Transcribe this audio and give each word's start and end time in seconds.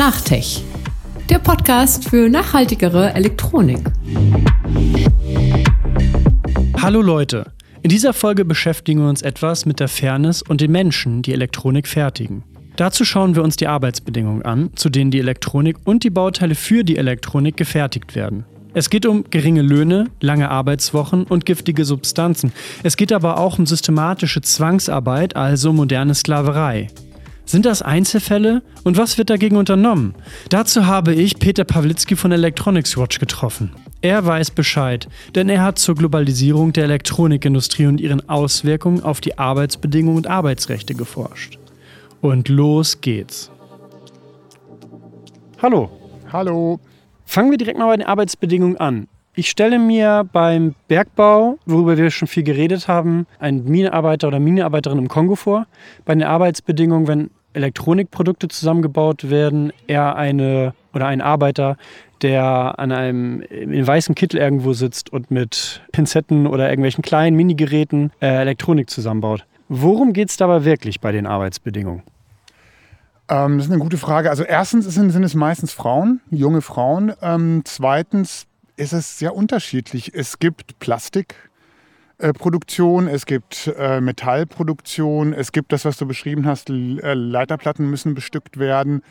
Nachtech, 0.00 0.64
der 1.28 1.40
Podcast 1.40 2.08
für 2.08 2.30
nachhaltigere 2.30 3.12
Elektronik. 3.12 3.80
Hallo 6.80 7.02
Leute, 7.02 7.52
in 7.82 7.90
dieser 7.90 8.14
Folge 8.14 8.46
beschäftigen 8.46 9.02
wir 9.02 9.10
uns 9.10 9.20
etwas 9.20 9.66
mit 9.66 9.78
der 9.78 9.88
Fairness 9.88 10.40
und 10.40 10.62
den 10.62 10.72
Menschen, 10.72 11.20
die 11.20 11.34
Elektronik 11.34 11.86
fertigen. 11.86 12.44
Dazu 12.76 13.04
schauen 13.04 13.36
wir 13.36 13.42
uns 13.42 13.56
die 13.56 13.66
Arbeitsbedingungen 13.66 14.40
an, 14.40 14.70
zu 14.74 14.88
denen 14.88 15.10
die 15.10 15.18
Elektronik 15.18 15.76
und 15.84 16.02
die 16.02 16.08
Bauteile 16.08 16.54
für 16.54 16.82
die 16.82 16.96
Elektronik 16.96 17.58
gefertigt 17.58 18.14
werden. 18.14 18.46
Es 18.72 18.88
geht 18.88 19.04
um 19.04 19.24
geringe 19.28 19.60
Löhne, 19.60 20.06
lange 20.22 20.50
Arbeitswochen 20.50 21.24
und 21.24 21.44
giftige 21.44 21.84
Substanzen. 21.84 22.54
Es 22.82 22.96
geht 22.96 23.12
aber 23.12 23.36
auch 23.36 23.58
um 23.58 23.66
systematische 23.66 24.40
Zwangsarbeit, 24.40 25.36
also 25.36 25.74
moderne 25.74 26.14
Sklaverei. 26.14 26.88
Sind 27.50 27.66
das 27.66 27.82
Einzelfälle 27.82 28.62
und 28.84 28.96
was 28.96 29.18
wird 29.18 29.28
dagegen 29.28 29.56
unternommen? 29.56 30.14
Dazu 30.50 30.86
habe 30.86 31.14
ich 31.14 31.40
Peter 31.40 31.64
Pawlitzki 31.64 32.14
von 32.14 32.30
Electronics 32.30 32.96
Watch 32.96 33.18
getroffen. 33.18 33.72
Er 34.02 34.24
weiß 34.24 34.52
Bescheid, 34.52 35.08
denn 35.34 35.48
er 35.48 35.60
hat 35.60 35.76
zur 35.80 35.96
Globalisierung 35.96 36.72
der 36.72 36.84
Elektronikindustrie 36.84 37.86
und 37.86 38.00
ihren 38.00 38.28
Auswirkungen 38.28 39.02
auf 39.02 39.20
die 39.20 39.36
Arbeitsbedingungen 39.36 40.18
und 40.18 40.26
Arbeitsrechte 40.28 40.94
geforscht. 40.94 41.58
Und 42.20 42.48
los 42.48 43.00
geht's. 43.00 43.50
Hallo. 45.60 45.90
Hallo. 46.32 46.78
Fangen 47.24 47.50
wir 47.50 47.58
direkt 47.58 47.80
mal 47.80 47.86
bei 47.86 47.96
den 47.96 48.06
Arbeitsbedingungen 48.06 48.76
an. 48.76 49.08
Ich 49.34 49.50
stelle 49.50 49.80
mir 49.80 50.24
beim 50.32 50.76
Bergbau, 50.86 51.58
worüber 51.66 51.96
wir 51.96 52.12
schon 52.12 52.28
viel 52.28 52.44
geredet 52.44 52.86
haben, 52.86 53.26
einen 53.40 53.64
Minenarbeiter 53.64 54.28
oder 54.28 54.38
Minenarbeiterin 54.38 54.98
im 54.98 55.08
Kongo 55.08 55.34
vor. 55.34 55.66
Bei 56.04 56.14
den 56.14 56.22
Arbeitsbedingungen, 56.22 57.08
wenn 57.08 57.30
Elektronikprodukte 57.52 58.48
zusammengebaut 58.48 59.30
werden, 59.30 59.72
eher 59.86 60.16
eine 60.16 60.74
oder 60.92 61.06
ein 61.06 61.20
Arbeiter, 61.20 61.76
der 62.22 62.78
an 62.78 62.92
einem 62.92 63.40
in 63.40 63.86
weißen 63.86 64.14
Kittel 64.14 64.40
irgendwo 64.40 64.72
sitzt 64.72 65.12
und 65.12 65.30
mit 65.30 65.82
Pinzetten 65.92 66.46
oder 66.46 66.68
irgendwelchen 66.68 67.02
kleinen 67.02 67.36
Minigeräten 67.36 68.12
äh, 68.20 68.26
Elektronik 68.26 68.90
zusammenbaut. 68.90 69.46
Worum 69.68 70.12
geht 70.12 70.30
es 70.30 70.36
dabei 70.36 70.64
wirklich 70.64 71.00
bei 71.00 71.12
den 71.12 71.26
Arbeitsbedingungen? 71.26 72.02
Ähm, 73.28 73.58
das 73.58 73.66
ist 73.66 73.72
eine 73.72 73.80
gute 73.80 73.98
Frage. 73.98 74.28
Also 74.28 74.42
erstens 74.42 74.86
sind, 74.86 75.10
sind 75.10 75.22
es 75.22 75.34
meistens 75.34 75.72
Frauen, 75.72 76.20
junge 76.30 76.60
Frauen. 76.60 77.12
Ähm, 77.22 77.62
zweitens 77.64 78.46
ist 78.76 78.92
es 78.92 79.18
sehr 79.18 79.34
unterschiedlich. 79.34 80.12
Es 80.14 80.38
gibt 80.38 80.78
Plastikproduktion, 80.80 81.49
äh, 82.20 83.08
es 83.08 83.26
gibt 83.26 83.72
äh, 83.76 84.00
Metallproduktion, 84.00 85.32
es 85.32 85.52
gibt 85.52 85.72
das, 85.72 85.84
was 85.84 85.96
du 85.96 86.06
beschrieben 86.06 86.46
hast, 86.46 86.70
äh, 86.70 87.14
Leiterplatten 87.14 87.88
müssen 87.88 88.14
bestückt 88.14 88.58
werden. 88.58 89.02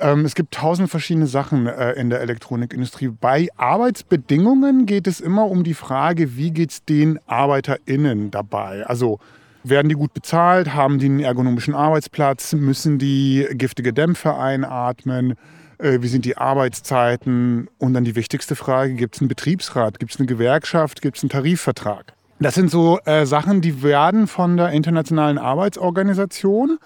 Ähm, 0.00 0.24
es 0.24 0.34
gibt 0.34 0.54
tausend 0.54 0.90
verschiedene 0.90 1.26
Sachen 1.26 1.66
äh, 1.66 1.92
in 1.92 2.10
der 2.10 2.20
Elektronikindustrie. 2.20 3.08
Bei 3.08 3.48
Arbeitsbedingungen 3.56 4.86
geht 4.86 5.06
es 5.06 5.20
immer 5.20 5.46
um 5.46 5.64
die 5.64 5.74
Frage, 5.74 6.36
wie 6.36 6.52
geht 6.52 6.70
es 6.70 6.84
den 6.84 7.18
ArbeiterInnen 7.26 8.30
dabei? 8.30 8.86
Also 8.86 9.18
werden 9.64 9.88
die 9.88 9.96
gut 9.96 10.14
bezahlt? 10.14 10.72
Haben 10.74 10.98
die 10.98 11.06
einen 11.06 11.20
ergonomischen 11.20 11.74
Arbeitsplatz? 11.74 12.52
Müssen 12.52 12.98
die 12.98 13.46
giftige 13.52 13.92
Dämpfe 13.92 14.36
einatmen? 14.36 15.34
Äh, 15.78 15.98
wie 16.00 16.08
sind 16.08 16.24
die 16.24 16.36
Arbeitszeiten? 16.36 17.68
Und 17.78 17.94
dann 17.94 18.04
die 18.04 18.14
wichtigste 18.14 18.54
Frage, 18.54 18.94
gibt 18.94 19.16
es 19.16 19.20
einen 19.20 19.28
Betriebsrat? 19.28 19.98
Gibt 19.98 20.12
es 20.12 20.20
eine 20.20 20.26
Gewerkschaft? 20.26 21.02
Gibt 21.02 21.16
es 21.16 21.24
einen 21.24 21.30
Tarifvertrag? 21.30 22.14
Das 22.40 22.54
sind 22.54 22.70
so 22.70 23.00
äh, 23.04 23.26
Sachen, 23.26 23.60
die 23.60 23.82
werden 23.82 24.28
von 24.28 24.56
der 24.56 24.70
Internationalen 24.70 25.38
Arbeitsorganisation 25.38 26.78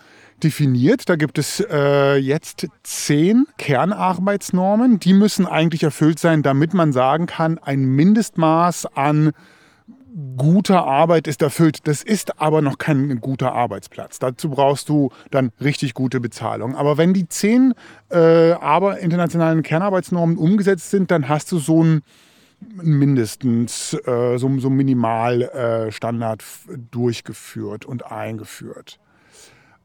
definiert. 0.42 1.10
Da 1.10 1.16
gibt 1.16 1.36
es 1.36 1.62
äh, 1.70 2.16
jetzt 2.16 2.66
zehn 2.82 3.46
Kernarbeitsnormen. 3.58 4.98
Die 4.98 5.12
müssen 5.12 5.46
eigentlich 5.46 5.82
erfüllt 5.82 6.18
sein, 6.18 6.42
damit 6.42 6.72
man 6.72 6.92
sagen 6.94 7.26
kann, 7.26 7.58
ein 7.58 7.84
Mindestmaß 7.84 8.86
an 8.96 9.32
guter 10.36 10.84
Arbeit 10.86 11.26
ist 11.26 11.42
erfüllt. 11.42 11.86
Das 11.86 12.02
ist 12.02 12.40
aber 12.40 12.62
noch 12.62 12.78
kein 12.78 13.20
guter 13.20 13.52
Arbeitsplatz. 13.52 14.18
Dazu 14.18 14.50
brauchst 14.50 14.88
du 14.88 15.10
dann 15.30 15.52
richtig 15.60 15.92
gute 15.92 16.20
Bezahlung. 16.20 16.76
Aber 16.76 16.96
wenn 16.96 17.12
die 17.12 17.28
zehn 17.28 17.74
äh, 18.10 18.52
internationalen 19.00 19.62
Kernarbeitsnormen 19.62 20.38
umgesetzt 20.38 20.90
sind, 20.90 21.10
dann 21.10 21.28
hast 21.28 21.52
du 21.52 21.58
so 21.58 21.82
ein 21.82 22.02
mindestens 22.82 23.94
äh, 24.06 24.38
so, 24.38 24.58
so 24.58 24.70
Minimalstandard 24.70 26.42
äh, 26.42 26.78
durchgeführt 26.90 27.84
und 27.84 28.10
eingeführt. 28.10 28.98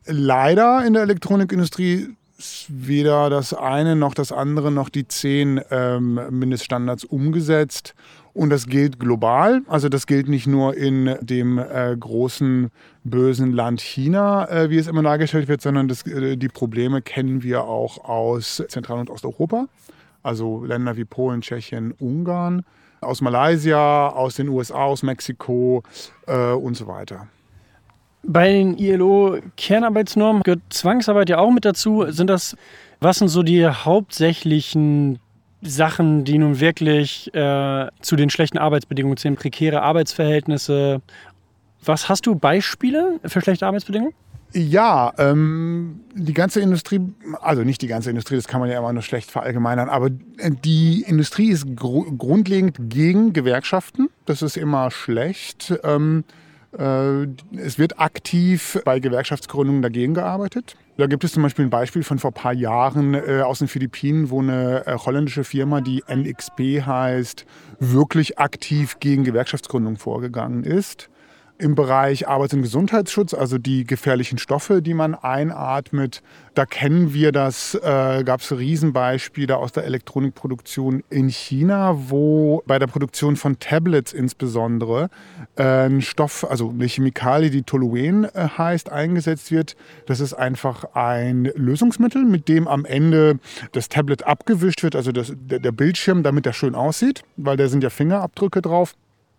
Leider 0.06 0.86
in 0.86 0.94
der 0.94 1.04
Elektronikindustrie 1.04 2.16
ist 2.38 2.68
weder 2.70 3.30
das 3.30 3.54
eine 3.54 3.96
noch 3.96 4.14
das 4.14 4.32
andere 4.32 4.72
noch 4.72 4.90
die 4.90 5.08
zehn 5.08 5.60
ähm, 5.72 6.20
Mindeststandards 6.30 7.04
umgesetzt. 7.04 7.94
Und 8.34 8.52
das 8.52 8.68
gilt 8.68 9.00
global. 9.00 9.64
Also 9.68 9.90
das 9.90 10.06
gilt 10.06 10.28
nicht 10.28 10.46
nur 10.46 10.78
in 10.78 11.16
dem 11.22 11.58
äh, 11.58 11.98
großen 12.00 12.70
bösen 13.04 13.52
Land 13.52 13.82
China, 13.82 14.48
äh, 14.48 14.70
wie 14.70 14.78
es 14.78 14.86
immer 14.86 15.02
dargestellt 15.02 15.48
wird, 15.48 15.62
sondern 15.62 15.88
das, 15.88 16.06
äh, 16.06 16.38
die 16.38 16.48
Probleme 16.48 17.02
kennen 17.02 17.42
wir 17.42 17.64
auch 17.64 18.06
aus 18.06 18.64
Zentral- 18.68 19.00
und 19.00 19.10
Osteuropa. 19.10 19.68
Also 20.24 20.64
Länder 20.64 20.98
wie 20.98 21.06
Polen, 21.06 21.42
Tschechien, 21.42 21.94
Ungarn, 22.00 22.64
aus 23.02 23.22
Malaysia, 23.22 24.10
aus 24.10 24.36
den 24.36 24.50
USA, 24.50 24.86
aus 24.86 25.04
Mexiko 25.04 25.84
äh, 26.26 26.52
und 26.52 26.76
so 26.76 26.88
weiter. 26.88 27.28
Bei 28.24 28.52
den 28.52 28.78
ILO-Kernarbeitsnormen 28.78 30.44
gehört 30.44 30.62
Zwangsarbeit 30.70 31.30
ja 31.30 31.38
auch 31.38 31.52
mit 31.52 31.64
dazu. 31.64 32.06
Sind 32.10 32.30
das, 32.30 32.58
was 33.00 33.20
sind 33.20 33.30
so 33.30 33.44
die 33.44 33.66
hauptsächlichen 33.66 35.20
Sachen, 35.62 36.24
die 36.24 36.38
nun 36.38 36.60
wirklich 36.60 37.34
äh, 37.34 37.88
zu 38.02 38.16
den 38.16 38.30
schlechten 38.30 38.58
Arbeitsbedingungen 38.58 39.18
zählen, 39.18 39.36
prekäre 39.36 39.82
Arbeitsverhältnisse. 39.82 41.02
Was 41.84 42.10
hast 42.10 42.26
du 42.26 42.36
Beispiele 42.36 43.20
für 43.24 43.42
schlechte 43.42 43.66
Arbeitsbedingungen? 43.66 44.14
Ja, 44.54 45.14
ähm, 45.18 46.02
die 46.14 46.34
ganze 46.34 46.62
Industrie, 46.62 47.02
also 47.42 47.64
nicht 47.64 47.82
die 47.82 47.88
ganze 47.88 48.10
Industrie, 48.10 48.36
das 48.36 48.48
kann 48.48 48.62
man 48.62 48.70
ja 48.70 48.80
immer 48.80 48.94
nur 48.94 49.02
schlecht 49.02 49.30
verallgemeinern, 49.30 49.90
aber 49.90 50.10
die 50.10 51.04
Industrie 51.06 51.50
ist 51.50 51.76
gr 51.76 52.06
grundlegend 52.18 52.78
gegen 52.90 53.34
Gewerkschaften. 53.34 54.10
Das 54.26 54.42
ist 54.42 54.56
immer 54.56 54.90
schlecht. 54.90 55.74
Ähm, 55.84 56.24
äh, 56.78 57.24
es 57.58 57.78
wird 57.78 58.00
aktiv 58.00 58.80
bei 58.86 59.00
Gewerkschaftsgründungen 59.00 59.82
dagegen 59.82 60.14
gearbeitet. 60.14 60.76
Da 60.98 61.08
gibt 61.08 61.24
es 61.24 61.34
zum 61.34 61.44
Beispiel 61.44 61.66
ein 61.66 61.70
Beispiel 61.70 62.04
von 62.04 62.18
vor 62.18 62.32
ein 62.32 62.34
paar 62.34 62.54
Jahren 62.54 63.14
äh, 63.14 63.42
aus 63.44 63.60
den 63.60 63.68
Philippinen, 63.68 64.30
wo 64.30 64.42
eine 64.42 64.88
äh, 64.88 64.98
holländische 64.98 65.44
Firma, 65.44 65.82
die 65.82 66.04
NXP 66.10 66.86
heißt, 66.86 67.46
wirklich 67.80 68.40
aktiv 68.40 68.98
gegen 69.00 69.24
Gewerkschaftsgründung 69.26 69.98
vorgegangen 69.98 70.64
ist 70.64 71.10
im 71.60 71.76
Bereich 71.76 72.28
Arbeits- 72.28 72.54
und 72.54 72.62
Gesundheitsschutz, 72.62 73.34
also 73.34 73.58
die 73.58 73.86
gefährlichen 73.86 74.38
Stoffe, 74.38 74.82
die 74.82 74.94
man 74.94 75.16
einatmet. 75.16 76.22
Da 76.54 76.66
kennen 76.66 77.14
wir 77.14 77.32
das, 77.32 77.76
äh, 77.76 78.24
gab 78.24 78.42
es 78.42 78.52
Riesenbeispiele 78.52 79.58
aus 79.58 79.72
der 79.72 79.86
Elektronikproduktion 79.86 81.04
in 81.10 81.30
China, 81.30 81.96
wo 82.10 82.64
bei 82.68 82.80
der 82.80 82.88
Produktion 82.88 83.36
von 83.36 83.60
Tablets 83.60 84.14
insbesondere 84.14 85.10
äh, 85.56 85.88
ein 85.88 86.02
Stoff, 86.02 86.46
also 86.50 86.70
eine 86.70 86.86
Chemikalie, 86.86 87.50
die 87.50 87.64
Toluen 87.64 88.26
äh, 88.26 88.48
heißt, 88.58 88.92
eingesetzt 88.92 89.52
wird. 89.52 89.76
Das 90.06 90.20
ist 90.20 90.34
einfach 90.34 90.96
ein 90.96 91.46
Lösungsmittel, 91.56 92.24
mit 92.24 92.48
dem 92.48 92.68
am 92.68 92.86
Ende 92.86 93.40
das 93.72 93.90
Tablet 93.90 94.26
abgewischt 94.26 94.84
wird, 94.84 94.96
also 94.96 95.12
das, 95.12 95.34
der, 95.36 95.60
der 95.60 95.72
Bildschirm, 95.72 96.24
damit 96.24 96.46
er 96.46 96.54
schön 96.54 96.76
aussieht, 96.76 97.24
weil 97.36 97.58
da 97.58 97.68
sind 97.68 97.84
ja 97.84 97.90
Fingerabdrücke 97.90 98.62
drauf. 98.62 98.96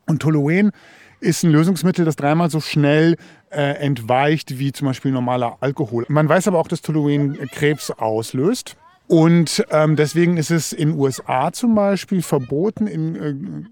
Und 0.06 0.22
Toluen 0.22 0.72
ist 1.20 1.42
ein 1.42 1.50
Lösungsmittel, 1.50 2.04
das 2.04 2.16
dreimal 2.16 2.50
so 2.50 2.60
schnell 2.60 3.16
äh, 3.50 3.74
entweicht 3.74 4.58
wie 4.58 4.72
zum 4.72 4.88
Beispiel 4.88 5.12
normaler 5.12 5.58
Alkohol. 5.60 6.04
Man 6.08 6.28
weiß 6.28 6.48
aber 6.48 6.58
auch, 6.58 6.68
dass 6.68 6.82
Toluen 6.82 7.36
Krebs 7.50 7.90
auslöst. 7.90 8.76
Und 9.06 9.64
ähm, 9.70 9.96
deswegen 9.96 10.36
ist 10.36 10.50
es 10.50 10.72
in 10.72 10.92
USA 10.92 11.50
zum 11.52 11.74
Beispiel 11.74 12.20
verboten, 12.20 12.86
in 12.86 13.16
äh, 13.16 13.68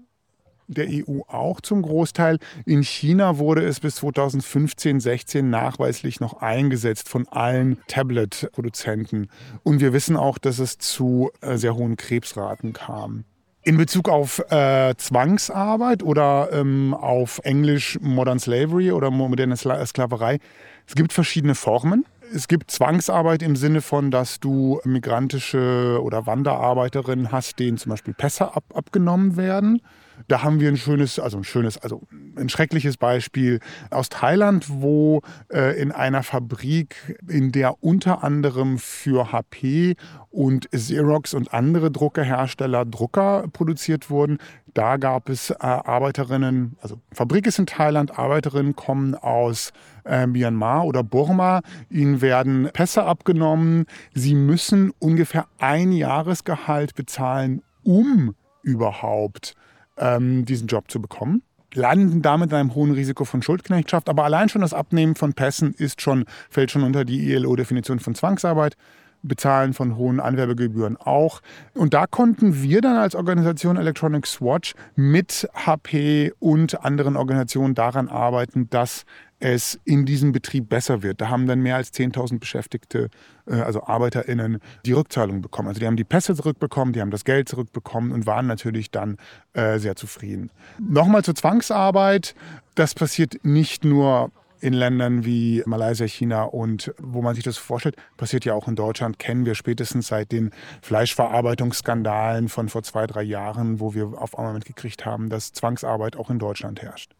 der 0.67 0.87
EU 0.89 1.21
auch 1.27 1.61
zum 1.61 1.81
Großteil. 1.81 2.39
In 2.65 2.83
China 2.83 3.37
wurde 3.37 3.63
es 3.63 3.79
bis 3.79 3.95
2015, 3.95 4.99
16 4.99 5.49
nachweislich 5.49 6.19
noch 6.19 6.41
eingesetzt 6.41 7.07
von 7.07 7.27
allen 7.27 7.77
Tablet-Produzenten. 7.87 9.29
Und 9.63 9.79
wir 9.79 9.93
wissen 9.93 10.17
auch, 10.17 10.37
dass 10.37 10.59
es 10.59 10.77
zu 10.77 11.31
äh, 11.41 11.57
sehr 11.57 11.75
hohen 11.75 11.97
Krebsraten 11.97 12.73
kam. 12.73 13.23
In 13.67 13.75
Bezug 13.75 14.07
auf 14.07 14.39
äh, 14.49 14.95
Zwangsarbeit 14.95 16.01
oder 16.01 16.47
ähm, 16.53 16.93
auf 16.93 17.41
Englisch 17.43 17.99
Modern 18.01 18.39
Slavery 18.39 18.93
oder 18.93 19.11
moderne 19.11 19.57
Sklaverei, 19.57 20.39
es 20.87 20.95
gibt 20.95 21.11
verschiedene 21.11 21.53
Formen. 21.53 22.05
Es 22.33 22.47
gibt 22.47 22.71
Zwangsarbeit 22.71 23.43
im 23.43 23.57
Sinne 23.57 23.81
von, 23.81 24.09
dass 24.09 24.39
du 24.39 24.79
migrantische 24.85 25.99
oder 26.01 26.25
Wanderarbeiterinnen 26.25 27.33
hast, 27.33 27.59
denen 27.59 27.77
zum 27.77 27.89
Beispiel 27.89 28.13
Pässe 28.13 28.55
ab, 28.55 28.63
abgenommen 28.73 29.35
werden. 29.35 29.81
Da 30.27 30.43
haben 30.43 30.59
wir 30.59 30.69
ein 30.69 30.77
schönes, 30.77 31.19
also 31.19 31.37
ein 31.37 31.43
schönes, 31.43 31.77
also 31.77 32.01
ein 32.35 32.49
schreckliches 32.49 32.97
Beispiel 32.97 33.59
aus 33.91 34.09
Thailand, 34.09 34.65
wo 34.69 35.21
äh, 35.51 35.79
in 35.79 35.91
einer 35.91 36.23
Fabrik, 36.23 37.17
in 37.27 37.51
der 37.51 37.83
unter 37.83 38.23
anderem 38.23 38.77
für 38.77 39.31
HP 39.31 39.95
und 40.29 40.69
Xerox 40.71 41.33
und 41.33 41.53
andere 41.53 41.91
Druckerhersteller 41.91 42.85
Drucker 42.85 43.45
produziert 43.53 44.09
wurden, 44.09 44.39
da 44.73 44.97
gab 44.97 45.29
es 45.29 45.49
äh, 45.49 45.55
Arbeiterinnen, 45.59 46.77
also 46.81 46.99
Fabrik 47.11 47.47
ist 47.47 47.59
in 47.59 47.65
Thailand, 47.65 48.19
Arbeiterinnen 48.19 48.75
kommen 48.75 49.15
aus 49.15 49.71
äh, 50.05 50.27
Myanmar 50.27 50.85
oder 50.85 51.03
Burma, 51.03 51.61
ihnen 51.89 52.21
werden 52.21 52.69
Pässe 52.73 53.03
abgenommen, 53.03 53.85
sie 54.13 54.35
müssen 54.35 54.91
ungefähr 54.99 55.47
ein 55.57 55.91
Jahresgehalt 55.91 56.95
bezahlen, 56.95 57.63
um 57.83 58.35
überhaupt 58.61 59.55
ähm, 59.97 60.45
diesen 60.45 60.67
Job 60.67 60.89
zu 60.89 61.01
bekommen 61.01 61.43
landen 61.73 62.21
damit 62.21 62.51
in 62.51 62.57
einem 62.57 62.75
hohen 62.75 62.91
Risiko 62.91 63.25
von 63.25 63.41
Schuldknechtschaft. 63.41 64.09
Aber 64.09 64.23
allein 64.23 64.49
schon 64.49 64.61
das 64.61 64.73
Abnehmen 64.73 65.15
von 65.15 65.33
Pässen 65.33 65.73
ist 65.73 66.01
schon, 66.01 66.25
fällt 66.49 66.71
schon 66.71 66.83
unter 66.83 67.05
die 67.05 67.31
ILO-Definition 67.31 67.99
von 67.99 68.15
Zwangsarbeit. 68.15 68.75
Bezahlen 69.23 69.73
von 69.73 69.97
hohen 69.97 70.19
Anwerbegebühren 70.19 70.95
auch. 70.95 71.41
Und 71.73 71.95
da 71.95 72.05
konnten 72.05 72.61
wir 72.61 72.81
dann 72.81 72.97
als 72.97 73.15
Organisation 73.15 73.75
Electronics 73.75 74.39
Watch 74.41 74.75
mit 74.95 75.49
HP 75.53 76.33
und 76.39 76.85
anderen 76.85 77.15
Organisationen 77.15 77.73
daran 77.73 78.09
arbeiten, 78.09 78.69
dass 78.69 79.05
es 79.39 79.79
in 79.85 80.05
diesem 80.05 80.31
Betrieb 80.31 80.69
besser 80.69 81.03
wird. 81.03 81.21
Da 81.21 81.29
haben 81.29 81.47
dann 81.47 81.61
mehr 81.61 81.75
als 81.75 81.93
10.000 81.93 82.39
Beschäftigte, 82.39 83.09
äh, 83.45 83.55
also 83.55 83.83
ArbeiterInnen, 83.83 84.59
die 84.85 84.93
Rückzahlung 84.93 85.41
bekommen. 85.41 85.67
Also 85.67 85.79
die 85.79 85.87
haben 85.87 85.97
die 85.97 86.03
Pässe 86.03 86.35
zurückbekommen, 86.35 86.93
die 86.93 87.01
haben 87.01 87.11
das 87.11 87.23
Geld 87.23 87.47
zurückbekommen 87.49 88.11
und 88.11 88.25
waren 88.25 88.47
natürlich 88.47 88.91
dann 88.91 89.17
äh, 89.53 89.77
sehr 89.77 89.95
zufrieden. 89.95 90.51
Nochmal 90.79 91.23
zur 91.23 91.35
Zwangsarbeit. 91.35 92.35
Das 92.75 92.95
passiert 92.95 93.43
nicht 93.43 93.85
nur 93.85 94.31
in 94.59 94.73
Ländern 94.73 95.23
wie 95.23 95.63
Malaysia, 95.65 96.07
China 96.07 96.43
und 96.43 96.93
wo 96.97 97.21
man 97.21 97.35
sich 97.35 97.43
das 97.43 97.57
vorstellt, 97.57 97.95
passiert 98.17 98.45
ja 98.45 98.53
auch 98.53 98.67
in 98.67 98.75
Deutschland, 98.75 99.19
kennen 99.19 99.45
wir 99.45 99.55
spätestens 99.55 100.07
seit 100.07 100.31
den 100.31 100.51
Fleischverarbeitungsskandalen 100.81 102.49
von 102.49 102.69
vor 102.69 102.83
zwei, 102.83 103.05
drei 103.07 103.21
Jahren, 103.23 103.79
wo 103.79 103.93
wir 103.93 104.19
auf 104.19 104.37
einmal 104.37 104.53
mitgekriegt 104.53 105.05
haben, 105.05 105.29
dass 105.29 105.53
Zwangsarbeit 105.53 106.15
auch 106.15 106.29
in 106.29 106.39
Deutschland 106.39 106.81
herrscht. 106.81 107.16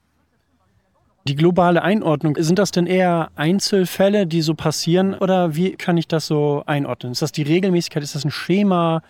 Die 1.27 1.35
globale 1.35 1.81
Einordnung, 1.81 2.37
sind 2.39 2.57
das 2.57 2.71
denn 2.71 2.87
eher 2.87 3.31
Einzelfälle, 3.35 4.27
die 4.27 4.41
so 4.41 4.53
passieren 4.53 5.13
oder 5.13 5.57
wie 5.57 5.71
kann 5.71 5.97
ich 5.97 6.07
das 6.07 6.25
so 6.25 6.63
einordnen? 6.65 7.11
Ist 7.11 7.21
das 7.21 7.33
die 7.33 7.41
Regelmäßigkeit? 7.41 8.01
Ist 8.01 8.15
das 8.15 8.23
ein 8.23 8.31
Schema? 8.31 9.01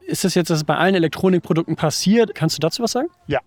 Ist 0.00 0.24
das 0.24 0.34
jetzt, 0.34 0.50
dass 0.50 0.58
es 0.58 0.64
bei 0.64 0.76
allen 0.76 0.94
Elektronikprodukten 0.94 1.76
passiert? 1.76 2.34
Kannst 2.34 2.58
du 2.58 2.60
dazu 2.60 2.82
was 2.82 2.92
sagen? 2.92 3.08
Ja. 3.26 3.40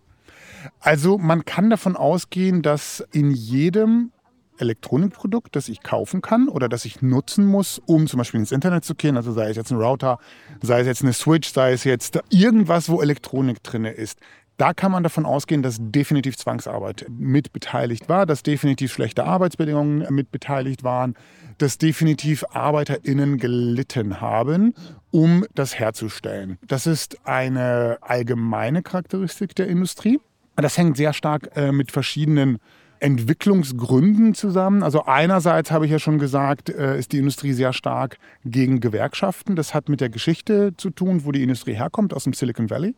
Also 0.79 1.19
man 1.19 1.45
kann 1.45 1.69
davon 1.69 1.95
ausgehen, 1.95 2.63
dass 2.63 3.05
in 3.11 3.29
jedem 3.29 4.11
Elektronikprodukt, 4.57 5.55
das 5.55 5.69
ich 5.69 5.83
kaufen 5.83 6.21
kann 6.21 6.49
oder 6.49 6.69
das 6.69 6.83
ich 6.83 7.03
nutzen 7.03 7.45
muss, 7.45 7.79
um 7.85 8.07
zum 8.07 8.17
Beispiel 8.17 8.39
ins 8.39 8.51
Internet 8.51 8.85
zu 8.85 8.95
gehen, 8.95 9.17
also 9.17 9.31
sei 9.33 9.51
es 9.51 9.55
jetzt 9.55 9.71
ein 9.71 9.77
Router, 9.77 10.17
sei 10.63 10.79
es 10.79 10.87
jetzt 10.87 11.03
eine 11.03 11.13
Switch, 11.13 11.53
sei 11.53 11.73
es 11.73 11.83
jetzt 11.83 12.19
irgendwas, 12.31 12.89
wo 12.89 13.03
Elektronik 13.03 13.61
drin 13.61 13.85
ist, 13.85 14.19
da 14.57 14.73
kann 14.73 14.91
man 14.91 15.03
davon 15.03 15.25
ausgehen, 15.25 15.61
dass 15.61 15.77
definitiv 15.79 16.35
Zwangsarbeit 16.35 17.05
mit 17.09 17.53
beteiligt 17.53 18.09
war, 18.09 18.25
dass 18.25 18.43
definitiv 18.43 18.91
schlechte 18.91 19.23
Arbeitsbedingungen 19.23 20.07
mit 20.13 20.31
beteiligt 20.31 20.83
waren, 20.83 21.15
dass 21.59 21.77
definitiv 21.77 22.43
ArbeiterInnen 22.51 23.37
gelitten 23.37 24.19
haben, 24.19 24.73
um 25.11 25.45
das 25.53 25.77
herzustellen. 25.77 26.57
Das 26.67 26.87
ist 26.87 27.25
eine 27.25 27.99
allgemeine 28.01 28.81
Charakteristik 28.81 29.55
der 29.55 29.67
Industrie. 29.67 30.19
Das 30.55 30.77
hängt 30.77 30.97
sehr 30.97 31.13
stark 31.13 31.51
äh, 31.55 31.71
mit 31.71 31.91
verschiedenen 31.91 32.57
Entwicklungsgründen 32.99 34.33
zusammen. 34.33 34.81
Also 34.81 35.05
einerseits 35.05 35.69
habe 35.69 35.85
ich 35.85 35.91
ja 35.91 35.99
schon 35.99 36.17
gesagt, 36.17 36.69
äh, 36.69 36.97
ist 36.97 37.11
die 37.11 37.19
Industrie 37.19 37.53
sehr 37.53 37.73
stark 37.73 38.17
gegen 38.43 38.79
Gewerkschaften. 38.79 39.55
Das 39.55 39.75
hat 39.75 39.87
mit 39.87 40.01
der 40.01 40.09
Geschichte 40.09 40.75
zu 40.77 40.89
tun, 40.89 41.23
wo 41.23 41.31
die 41.31 41.43
Industrie 41.43 41.75
herkommt, 41.75 42.11
aus 42.11 42.23
dem 42.23 42.33
Silicon 42.33 42.71
Valley 42.71 42.95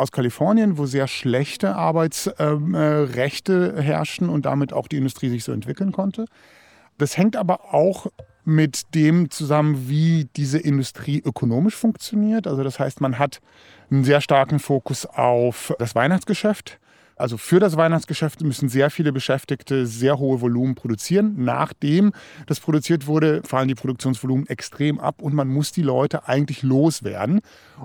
aus 0.00 0.12
Kalifornien, 0.12 0.78
wo 0.78 0.86
sehr 0.86 1.06
schlechte 1.06 1.76
Arbeitsrechte 1.76 3.74
äh, 3.76 3.82
herrschten 3.82 4.28
und 4.28 4.46
damit 4.46 4.72
auch 4.72 4.88
die 4.88 4.96
Industrie 4.96 5.28
sich 5.28 5.44
so 5.44 5.52
entwickeln 5.52 5.92
konnte. 5.92 6.26
Das 6.98 7.16
hängt 7.16 7.36
aber 7.36 7.72
auch 7.74 8.06
mit 8.44 8.94
dem 8.94 9.30
zusammen, 9.30 9.88
wie 9.88 10.28
diese 10.36 10.58
Industrie 10.58 11.22
ökonomisch 11.24 11.76
funktioniert. 11.76 12.46
Also 12.46 12.64
das 12.64 12.78
heißt, 12.78 13.00
man 13.00 13.18
hat 13.18 13.40
einen 13.90 14.04
sehr 14.04 14.20
starken 14.20 14.58
Fokus 14.58 15.06
auf 15.06 15.74
das 15.78 15.94
Weihnachtsgeschäft. 15.94 16.78
Also 17.20 17.36
für 17.36 17.60
das 17.60 17.76
Weihnachtsgeschäft 17.76 18.40
müssen 18.42 18.68
sehr 18.68 18.90
viele 18.90 19.12
Beschäftigte 19.12 19.86
sehr 19.86 20.18
hohe 20.18 20.40
Volumen 20.40 20.74
produzieren. 20.74 21.34
Nachdem 21.36 22.12
das 22.46 22.60
produziert 22.60 23.06
wurde, 23.06 23.42
fallen 23.44 23.68
die 23.68 23.74
Produktionsvolumen 23.74 24.46
extrem 24.48 24.98
ab 24.98 25.20
und 25.20 25.34
man 25.34 25.48
muss 25.48 25.72
die 25.72 25.82
Leute 25.82 26.26
eigentlich 26.26 26.62
loswerden. 26.62 27.40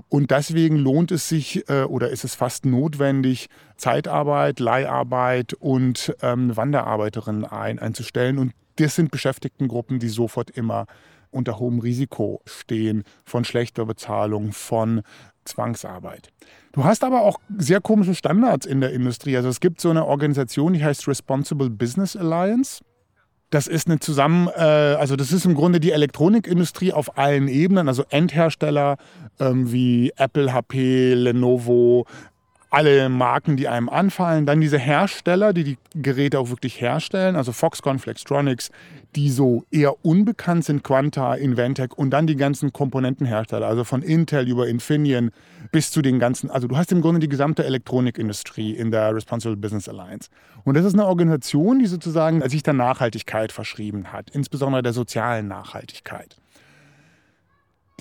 Und 0.10 0.32
deswegen 0.32 0.78
lohnt 0.78 1.12
es 1.12 1.30
sich 1.30 1.70
äh, 1.70 1.84
oder 1.84 2.10
ist 2.10 2.24
es 2.24 2.36
fast 2.36 2.66
notwendig, 2.66 3.50
Zeitarbeit, 3.78 4.60
Leiharbeit 4.60 5.54
und 5.54 6.16
ähm, 6.22 6.56
Wanderarbeiterinnen 6.56 7.46
ein, 7.46 7.80
einzustellen. 7.80 8.38
Und 8.38 8.54
das 8.78 8.96
sind 8.96 9.12
Beschäftigtengruppen, 9.12 10.00
die 10.00 10.10
sofort 10.10 10.50
immer 10.50 10.86
unter 11.32 11.60
hohem 11.60 11.80
Risiko 11.80 12.42
stehen 12.46 13.04
von 13.26 13.44
schlechter 13.44 13.86
Bezahlung, 13.86 14.54
von 14.54 15.02
Zwangsarbeit. 15.46 16.30
Du 16.74 16.84
hast 16.84 17.04
aber 17.04 17.22
auch 17.22 17.40
sehr 17.58 17.82
komische 17.82 18.16
Standards 18.16 18.66
in 18.66 18.82
der 18.82 18.92
Industrie. 18.92 19.38
Also 19.38 19.50
es 19.50 19.60
gibt 19.60 19.80
so 19.80 19.90
eine 19.90 20.06
Organisation, 20.06 20.74
die 20.74 20.84
heißt 20.84 21.08
Responsible 21.08 21.70
Business 21.70 22.16
Alliance. 22.16 22.84
Das 23.52 23.68
ist 23.68 23.88
eine 23.88 24.00
zusammen, 24.00 24.50
äh, 24.56 24.60
also 24.60 25.16
das 25.16 25.32
ist 25.32 25.46
im 25.46 25.54
Grunde 25.54 25.80
die 25.80 25.92
Elektronikindustrie 25.92 26.92
auf 26.92 27.18
allen 27.18 27.48
Ebenen, 27.48 27.88
also 27.88 28.04
Endhersteller 28.10 28.98
ähm, 29.40 29.72
wie 29.72 30.12
Apple, 30.18 30.52
HP, 30.52 31.14
Lenovo, 31.14 32.06
alle 32.76 33.08
Marken, 33.08 33.56
die 33.56 33.70
einem 33.70 33.88
anfallen. 33.88 34.46
Dann 34.46 34.60
diese 34.60 34.78
Hersteller, 34.78 35.54
die 35.54 35.64
die 35.64 35.78
Geräte 35.96 36.40
auch 36.40 36.50
wirklich 36.50 36.82
herstellen, 36.82 37.38
also 37.38 37.54
Foxconn, 37.54 38.00
Flextronics, 38.00 38.70
die 39.16 39.30
so 39.30 39.64
eher 39.72 40.04
unbekannt 40.06 40.66
sind, 40.66 40.84
Quanta, 40.84 41.36
Inventec 41.36 41.98
und 41.98 42.10
dann 42.10 42.28
die 42.28 42.36
ganzen 42.36 42.74
Komponentenhersteller, 42.74 43.66
also 43.66 43.86
von 43.86 44.02
Intel 44.02 44.50
über 44.50 44.68
Infineon 44.68 45.32
bis 45.72 45.90
zu 45.90 46.02
den 46.02 46.20
ganzen, 46.20 46.52
also 46.52 46.68
du 46.68 46.76
hast 46.76 46.92
im 46.92 47.00
Grunde 47.00 47.22
die 47.22 47.30
gesamte 47.30 47.64
Elektronikindustrie 47.64 48.72
in 48.72 48.92
der 48.92 49.16
Responsible 49.16 49.56
Business 49.56 49.88
Alliance. 49.88 50.30
Und 50.66 50.76
das 50.76 50.84
ist 50.84 50.96
eine 50.96 51.06
Organisation, 51.06 51.80
die 51.80 51.86
sozusagen 51.86 52.48
sich 52.50 52.62
der 52.62 52.74
Nachhaltigkeit 52.74 53.54
verschrieben 53.54 54.12
hat, 54.12 54.30
insbesondere 54.32 54.84
der 54.84 54.92
sozialen 54.92 55.48
Nachhaltigkeit. 55.48 56.36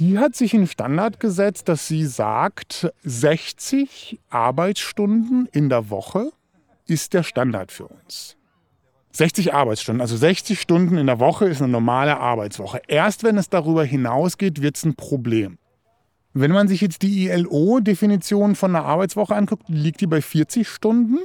Die 0.01 0.19
hat 0.19 0.35
sich 0.35 0.55
einen 0.55 0.67
Standard 0.67 1.21
gesetzt, 1.21 1.69
dass 1.69 1.87
sie 1.87 2.05
sagt, 2.05 2.93
60 3.05 4.19
Arbeitsstunden 4.29 5.49
in 5.53 5.69
der 5.69 5.89
Woche 5.89 6.33
ist 6.87 7.15
der 7.15 7.23
Standard 7.23 7.71
für 7.71 7.87
uns. 7.87 8.37
60 9.13 9.55
Arbeitsstunden, 9.55 10.01
also 10.01 10.17
60 10.17 10.61
Stunden 10.61 10.99
in 10.99 11.07
der 11.07 11.21
Woche 11.21 11.47
ist 11.47 11.63
eine 11.63 11.71
normale 11.71 12.19
Arbeitswoche. 12.19 12.83
Erst 12.89 13.23
wenn 13.23 13.39
es 13.39 13.49
darüber 13.49 13.85
hinausgeht, 13.85 14.61
wird 14.61 14.77
es 14.77 14.85
ein 14.85 14.97
Problem. 14.97 15.59
Wenn 16.33 16.51
man 16.51 16.67
sich 16.67 16.81
jetzt 16.81 17.03
die 17.03 17.29
ILO-Definition 17.29 18.57
von 18.57 18.75
einer 18.75 18.85
Arbeitswoche 18.85 19.37
anguckt, 19.37 19.69
liegt 19.69 20.01
die 20.01 20.09
bei 20.09 20.21
40 20.21 20.69
Stunden 20.69 21.21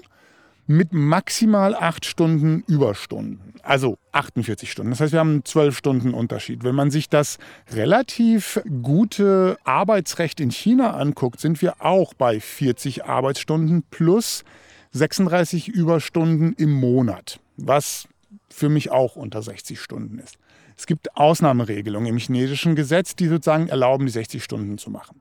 mit 0.69 0.93
maximal 0.93 1.73
8 1.73 2.05
Stunden 2.05 2.63
Überstunden. 2.67 3.55
Also 3.63 3.97
48 4.11 4.71
Stunden. 4.71 4.91
Das 4.91 4.99
heißt, 4.99 5.13
wir 5.13 5.19
haben 5.19 5.31
einen 5.31 5.45
12 5.45 5.75
Stunden 5.75 6.13
Unterschied. 6.13 6.63
Wenn 6.63 6.75
man 6.75 6.91
sich 6.91 7.09
das 7.09 7.39
relativ 7.71 8.61
gute 8.83 9.57
Arbeitsrecht 9.63 10.39
in 10.39 10.51
China 10.51 10.93
anguckt, 10.93 11.39
sind 11.39 11.63
wir 11.63 11.83
auch 11.83 12.13
bei 12.13 12.39
40 12.39 13.05
Arbeitsstunden 13.05 13.81
plus 13.89 14.43
36 14.91 15.69
Überstunden 15.69 16.53
im 16.53 16.71
Monat, 16.71 17.39
was 17.57 18.07
für 18.47 18.69
mich 18.69 18.91
auch 18.91 19.15
unter 19.15 19.41
60 19.41 19.81
Stunden 19.81 20.19
ist. 20.19 20.37
Es 20.77 20.85
gibt 20.85 21.17
Ausnahmeregelungen 21.17 22.07
im 22.07 22.17
chinesischen 22.17 22.75
Gesetz, 22.75 23.15
die 23.15 23.27
sozusagen 23.27 23.69
erlauben, 23.69 24.05
die 24.05 24.11
60 24.11 24.43
Stunden 24.43 24.77
zu 24.77 24.91
machen. 24.91 25.19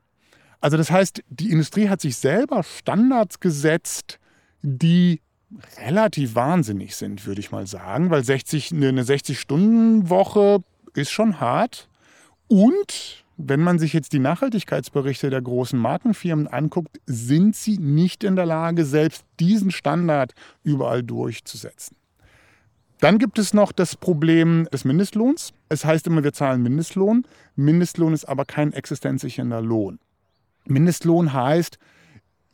Also 0.61 0.77
das 0.77 0.91
heißt, 0.91 1.23
die 1.29 1.49
Industrie 1.49 1.89
hat 1.89 2.01
sich 2.01 2.17
selber 2.17 2.61
Standards 2.61 3.39
gesetzt, 3.39 4.19
die 4.61 5.21
relativ 5.77 6.35
wahnsinnig 6.35 6.95
sind, 6.95 7.25
würde 7.25 7.41
ich 7.41 7.51
mal 7.51 7.67
sagen, 7.67 8.09
weil 8.09 8.23
60, 8.23 8.71
eine 8.71 9.03
60-Stunden-Woche 9.03 10.63
ist 10.93 11.11
schon 11.11 11.39
hart. 11.39 11.87
Und 12.47 13.25
wenn 13.37 13.61
man 13.61 13.79
sich 13.79 13.93
jetzt 13.93 14.13
die 14.13 14.19
Nachhaltigkeitsberichte 14.19 15.29
der 15.29 15.41
großen 15.41 15.79
Markenfirmen 15.79 16.47
anguckt, 16.47 16.99
sind 17.05 17.55
sie 17.55 17.77
nicht 17.77 18.23
in 18.23 18.35
der 18.35 18.45
Lage, 18.45 18.85
selbst 18.85 19.23
diesen 19.39 19.71
Standard 19.71 20.33
überall 20.63 21.03
durchzusetzen. 21.03 21.95
Dann 22.99 23.17
gibt 23.17 23.39
es 23.39 23.53
noch 23.53 23.71
das 23.71 23.95
Problem 23.95 24.67
des 24.73 24.83
Mindestlohns. 24.83 25.53
Es 25.69 25.85
heißt 25.85 26.05
immer, 26.07 26.23
wir 26.23 26.33
zahlen 26.33 26.61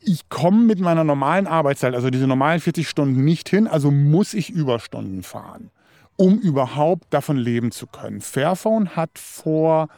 ich 0.06 0.28
komme 0.28 0.62
mit 0.62 0.78
meiner 0.78 1.04
normalen 1.04 1.46
Arbeitszeit, 1.48 1.94
also 1.94 2.10
diese 2.10 2.28
normalen 2.28 2.60
40 2.60 2.88
Stunden 2.88 3.24
nicht 3.24 3.48
hin, 3.48 3.66
also 3.66 3.90
muss 3.90 4.34
ich 4.34 4.50
Überstunden 4.50 5.24
fahren, 5.24 5.70
um 6.14 6.38
überhaupt 6.38 7.12
davon 7.12 7.36
leben 7.36 7.72
zu 7.72 7.88
können. 7.88 8.20
Fairphone 8.20 8.94
hat 8.94 9.10
vor 9.18 9.88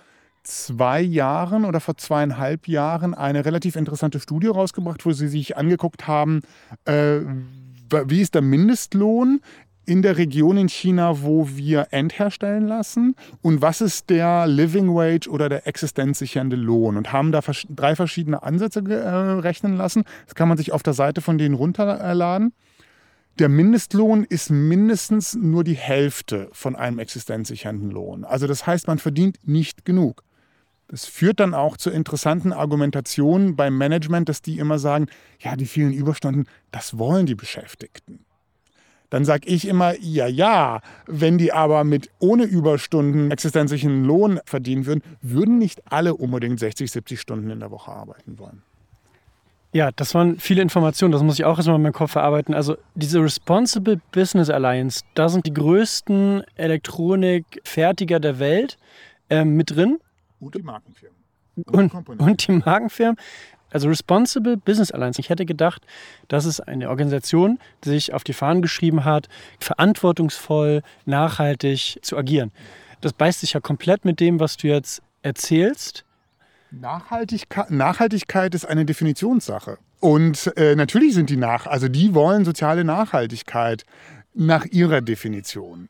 zwei 0.45 1.03
Jahren 1.03 1.67
oder 1.67 1.79
vor 1.79 1.99
zweieinhalb 1.99 2.69
Jahren 2.69 3.12
eine 3.12 3.45
relativ 3.45 3.77
interessante 3.77 4.19
Studie 4.19 4.47
rausgebracht, 4.47 5.05
wo 5.05 5.12
sie 5.12 5.29
sich 5.29 5.59
angeguckt 5.59 6.07
haben, 6.07 6.41
äh, 6.87 7.21
wie 8.07 8.23
ist 8.23 8.35
der 8.35 8.43
Mindestlohn 8.43 9.41
in 9.88 10.02
der 10.02 10.18
Region 10.18 10.59
in 10.59 10.68
China, 10.68 11.23
wo 11.23 11.49
wir 11.49 11.88
Endherstellen 11.92 12.68
lassen 12.68 13.14
und 13.40 13.62
was 13.62 13.80
ist 13.80 14.11
der 14.11 14.47
Living 14.47 14.95
Wage 14.95 15.30
oder 15.30 15.49
der 15.49 15.66
existenzsichernde 15.66 16.57
Lohn 16.57 16.99
und 16.99 17.11
haben 17.11 17.33
da 17.33 17.40
drei 17.71 17.97
verschiedene 17.97 18.42
Ansätze 18.42 18.80
äh, 18.80 19.09
rechnen 19.40 19.78
lassen. 19.78 20.04
Das 20.26 20.35
kann 20.35 20.47
man 20.47 20.59
sich 20.59 20.73
auf 20.73 20.83
der 20.83 20.92
Seite 20.92 21.23
von 21.23 21.38
denen 21.38 21.54
runterladen. 21.54 22.52
Der 23.38 23.49
Mindestlohn 23.49 24.25
ist 24.25 24.50
mindestens 24.50 25.35
nur 25.35 25.64
die 25.64 25.76
Hälfte 25.76 26.50
von 26.52 26.76
einem 26.76 26.99
existenzsichernden 26.99 27.90
Lohn. 27.90 28.25
Also 28.25 28.47
das 28.47 28.66
heißt, 28.66 28.88
man 28.88 28.99
verdient 28.99 29.38
nicht 29.45 29.87
genug. 29.87 30.23
Das 30.88 31.07
führt 31.07 31.40
dann 31.40 31.54
auch 31.54 31.78
zu 31.78 31.88
interessanten 31.88 32.52
Argumentationen 32.52 33.57
beim 33.57 33.78
Management, 33.78 34.28
dass 34.28 34.42
die 34.42 34.59
immer 34.59 34.78
sagen, 34.78 35.07
ja, 35.40 35.57
die 35.57 35.66
vielen 35.66 35.92
Überstunden, 35.92 36.47
das 36.73 36.99
wollen 36.99 37.25
die 37.25 37.35
Beschäftigten. 37.35 38.26
Dann 39.11 39.25
sage 39.25 39.49
ich 39.49 39.67
immer, 39.67 39.95
ja, 40.00 40.27
ja, 40.27 40.81
wenn 41.07 41.38
die 41.38 41.53
aber 41.53 41.85
mit 41.85 42.11
ohne 42.19 42.45
Überstunden 42.45 43.31
existenzlichen 43.31 44.05
Lohn 44.05 44.41
verdienen 44.45 44.87
würden, 44.87 45.03
würden 45.23 45.59
nicht 45.59 45.91
alle 45.91 46.15
unbedingt 46.15 46.61
60, 46.61 46.91
70 46.91 47.21
Stunden 47.21 47.50
in 47.50 47.61
der 47.61 47.71
Woche 47.71 47.91
arbeiten 47.91 48.38
wollen. 48.38 48.62
Ja, 49.73 49.91
das 49.93 50.15
waren 50.15 50.38
viele 50.38 50.62
Informationen, 50.62 51.12
das 51.12 51.23
muss 51.23 51.38
ich 51.38 51.45
auch 51.45 51.59
erstmal 51.59 51.77
in 51.77 51.83
meinem 51.83 51.93
Kopf 51.93 52.12
verarbeiten. 52.12 52.55
Also 52.55 52.77
diese 52.95 53.23
Responsible 53.23 54.00
Business 54.12 54.49
Alliance, 54.49 55.05
da 55.15 55.29
sind 55.29 55.45
die 55.45 55.53
größten 55.53 56.43
Elektronikfertiger 56.57 58.19
der 58.19 58.38
Welt 58.38 58.79
äh, 59.29 59.45
mit 59.45 59.75
drin. 59.75 59.99
Und 60.41 60.55
die 60.55 60.62
Markenfirmen. 60.62 61.19
Und, 61.67 61.95
und, 61.95 62.21
und 62.21 62.49
die 62.49 62.53
Markenfirmen. 62.53 63.17
Also 63.71 63.89
Responsible 63.89 64.57
Business 64.57 64.91
Alliance. 64.91 65.21
Ich 65.21 65.31
hätte 65.31 65.45
gedacht, 65.45 65.83
das 66.29 66.45
ist 66.45 66.61
eine 66.61 66.89
Organisation, 66.89 67.59
die 67.85 67.91
sich 67.91 68.15
auf 68.15 68.25
die 68.25 68.33
Fahnen 68.33 68.63
geschrieben 68.63 69.05
hat, 69.05 69.29
verantwortungsvoll, 69.61 70.83
nachhaltig 71.05 71.99
zu 72.03 72.17
agieren. 72.17 72.51
Das 73.01 73.13
beißt 73.13 73.41
sich 73.41 73.53
ja 73.53 73.61
komplett 73.61 74.05
mit 74.05 74.21
dem, 74.21 74.41
was 74.41 74.57
du 74.57 74.69
jetzt 74.69 75.03
erzählst. 75.23 76.05
Nachhaltigkeit, 76.71 77.71
Nachhaltigkeit 77.71 78.55
ist 78.55 78.65
eine 78.65 78.85
Definitionssache. 78.85 79.79
Und 80.01 80.53
äh, 80.57 80.77
natürlich 80.77 81.15
sind 81.15 81.31
die 81.31 81.37
nach, 81.37 81.67
also 81.67 81.89
die 81.89 82.15
wollen 82.15 82.45
soziale 82.45 82.85
Nachhaltigkeit 82.85 83.85
nach 84.35 84.65
ihrer 84.67 85.01
Definition. 85.01 85.89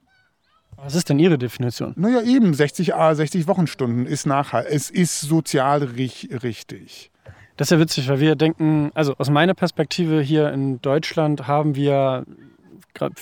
Was 0.77 0.95
ist 0.95 1.09
denn 1.09 1.19
Ihre 1.19 1.39
Definition? 1.39 1.93
Naja, 1.97 2.23
eben 2.23 2.55
60, 2.55 2.93
60 2.95 3.49
Wochenstunden 3.49 4.07
ist 4.07 4.27
nachhaltig. 4.27 4.73
Es 4.73 4.91
ist 4.91 5.21
sozial 5.23 5.83
richtig. 5.83 7.11
Das 7.59 7.67
ist 7.67 7.71
ja 7.73 7.81
witzig, 7.81 8.09
weil 8.09 8.21
wir 8.21 8.37
denken, 8.37 8.93
also 8.95 9.17
aus 9.19 9.31
meiner 9.31 9.53
Perspektive 9.53 10.21
hier 10.23 10.53
in 10.53 10.81
Deutschland 10.81 11.49
haben 11.49 11.75
wir, 11.75 12.25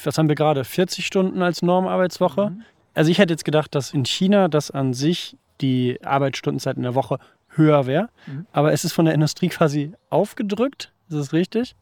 was 0.05 0.19
haben 0.19 0.29
wir 0.29 0.35
gerade, 0.35 0.63
40 0.65 1.07
Stunden 1.07 1.41
als 1.41 1.63
Normarbeitswoche. 1.63 2.51
Mhm. 2.51 2.63
Also 2.93 3.11
ich 3.11 3.19
hätte 3.19 3.33
jetzt 3.33 3.47
gedacht, 3.47 3.75
dass 3.75 3.95
in 3.95 4.05
China 4.05 4.49
das 4.49 4.71
an 4.71 4.93
sich 4.93 5.39
die 5.63 5.99
Arbeitsstundenzeit 6.05 6.77
in 6.77 6.83
der 6.83 6.95
Woche 6.95 7.19
höher 7.49 7.87
wäre. 7.87 8.11
Mhm. 8.27 8.47
Aber 8.53 8.75
es 8.75 8.85
ist 8.85 8.93
von 8.93 9.07
der 9.07 9.15
Industrie 9.15 9.49
quasi 9.49 9.93
aufgedrückt. 10.11 10.93
Ist 11.09 11.19
das 11.19 11.33
richtig? 11.33 11.75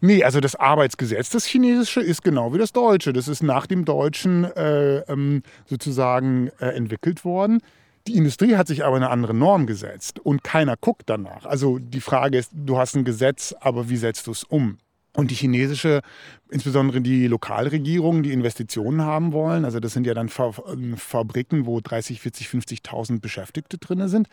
Nee, 0.00 0.24
also 0.24 0.40
das 0.40 0.56
Arbeitsgesetz, 0.56 1.28
das 1.28 1.44
chinesische, 1.44 2.00
ist 2.00 2.24
genau 2.24 2.54
wie 2.54 2.58
das 2.58 2.72
deutsche. 2.72 3.12
Das 3.12 3.28
ist 3.28 3.42
nach 3.42 3.66
dem 3.66 3.84
deutschen 3.84 4.44
äh, 4.44 5.00
ähm, 5.00 5.42
sozusagen 5.66 6.48
äh, 6.58 6.68
entwickelt 6.68 7.26
worden. 7.26 7.60
Die 8.08 8.16
Industrie 8.16 8.56
hat 8.56 8.68
sich 8.68 8.86
aber 8.86 8.96
eine 8.96 9.10
andere 9.10 9.34
Norm 9.34 9.66
gesetzt 9.66 10.18
und 10.18 10.42
keiner 10.42 10.76
guckt 10.80 11.02
danach. 11.06 11.44
Also 11.44 11.78
die 11.78 12.00
Frage 12.00 12.38
ist, 12.38 12.50
du 12.54 12.78
hast 12.78 12.96
ein 12.96 13.04
Gesetz, 13.04 13.54
aber 13.60 13.90
wie 13.90 13.98
setzt 13.98 14.26
du 14.26 14.30
es 14.30 14.44
um? 14.44 14.78
Und 15.14 15.30
die 15.30 15.34
chinesische, 15.34 16.00
insbesondere 16.48 17.02
die 17.02 17.26
Lokalregierungen, 17.26 18.22
die 18.22 18.32
Investitionen 18.32 19.02
haben 19.02 19.34
wollen, 19.34 19.66
also 19.66 19.78
das 19.78 19.92
sind 19.92 20.06
ja 20.06 20.14
dann 20.14 20.30
Fabriken, 20.30 21.66
wo 21.66 21.82
30, 21.82 22.22
40, 22.22 22.46
50.000 22.46 23.20
Beschäftigte 23.20 23.76
drin 23.76 24.08
sind, 24.08 24.28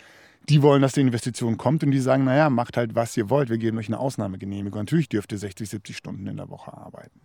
die 0.48 0.62
wollen, 0.62 0.82
dass 0.82 0.94
die 0.94 1.02
Investition 1.02 1.58
kommt 1.58 1.84
und 1.84 1.92
die 1.92 2.00
sagen, 2.00 2.24
naja, 2.24 2.50
macht 2.50 2.78
halt, 2.78 2.96
was 2.96 3.18
ihr 3.18 3.30
wollt, 3.30 3.50
wir 3.50 3.58
geben 3.58 3.78
euch 3.78 3.88
eine 3.88 4.00
Ausnahmegenehmigung. 4.00 4.80
Natürlich 4.80 5.10
dürft 5.10 5.34
ihr 5.34 5.38
60, 5.38 5.70
70 5.70 5.98
Stunden 5.98 6.28
in 6.28 6.38
der 6.38 6.50
Woche 6.50 6.72
arbeiten. 6.72 7.20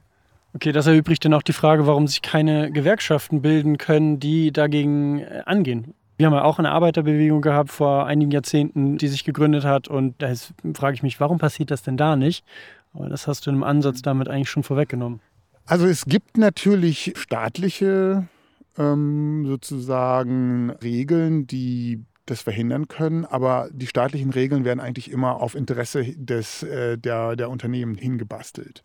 Okay, 0.52 0.72
das 0.72 0.88
erübrigt 0.88 1.24
dann 1.24 1.34
auch 1.34 1.42
die 1.42 1.52
Frage, 1.52 1.86
warum 1.86 2.08
sich 2.08 2.22
keine 2.22 2.72
Gewerkschaften 2.72 3.40
bilden 3.40 3.78
können, 3.78 4.18
die 4.18 4.52
dagegen 4.52 5.20
äh, 5.20 5.42
angehen. 5.46 5.94
Wir 6.20 6.26
haben 6.26 6.34
ja 6.34 6.44
auch 6.44 6.58
eine 6.58 6.70
Arbeiterbewegung 6.70 7.40
gehabt 7.40 7.70
vor 7.70 8.04
einigen 8.04 8.30
Jahrzehnten, 8.30 8.98
die 8.98 9.08
sich 9.08 9.24
gegründet 9.24 9.64
hat. 9.64 9.88
Und 9.88 10.20
da 10.20 10.30
frage 10.74 10.92
ich 10.92 11.02
mich, 11.02 11.18
warum 11.18 11.38
passiert 11.38 11.70
das 11.70 11.82
denn 11.82 11.96
da 11.96 12.14
nicht? 12.14 12.44
Aber 12.92 13.08
das 13.08 13.26
hast 13.26 13.46
du 13.46 13.50
im 13.50 13.62
Ansatz 13.62 14.02
damit 14.02 14.28
eigentlich 14.28 14.50
schon 14.50 14.62
vorweggenommen. 14.62 15.20
Also 15.64 15.86
es 15.86 16.04
gibt 16.04 16.36
natürlich 16.36 17.14
staatliche 17.16 18.28
ähm, 18.76 19.46
sozusagen 19.46 20.68
Regeln, 20.82 21.46
die 21.46 22.04
das 22.26 22.42
verhindern 22.42 22.86
können, 22.86 23.24
aber 23.24 23.70
die 23.72 23.86
staatlichen 23.86 24.28
Regeln 24.28 24.66
werden 24.66 24.80
eigentlich 24.80 25.10
immer 25.10 25.36
auf 25.36 25.54
Interesse 25.54 26.04
des, 26.18 26.62
äh, 26.64 26.98
der, 26.98 27.34
der 27.34 27.48
Unternehmen 27.48 27.94
hingebastelt. 27.94 28.84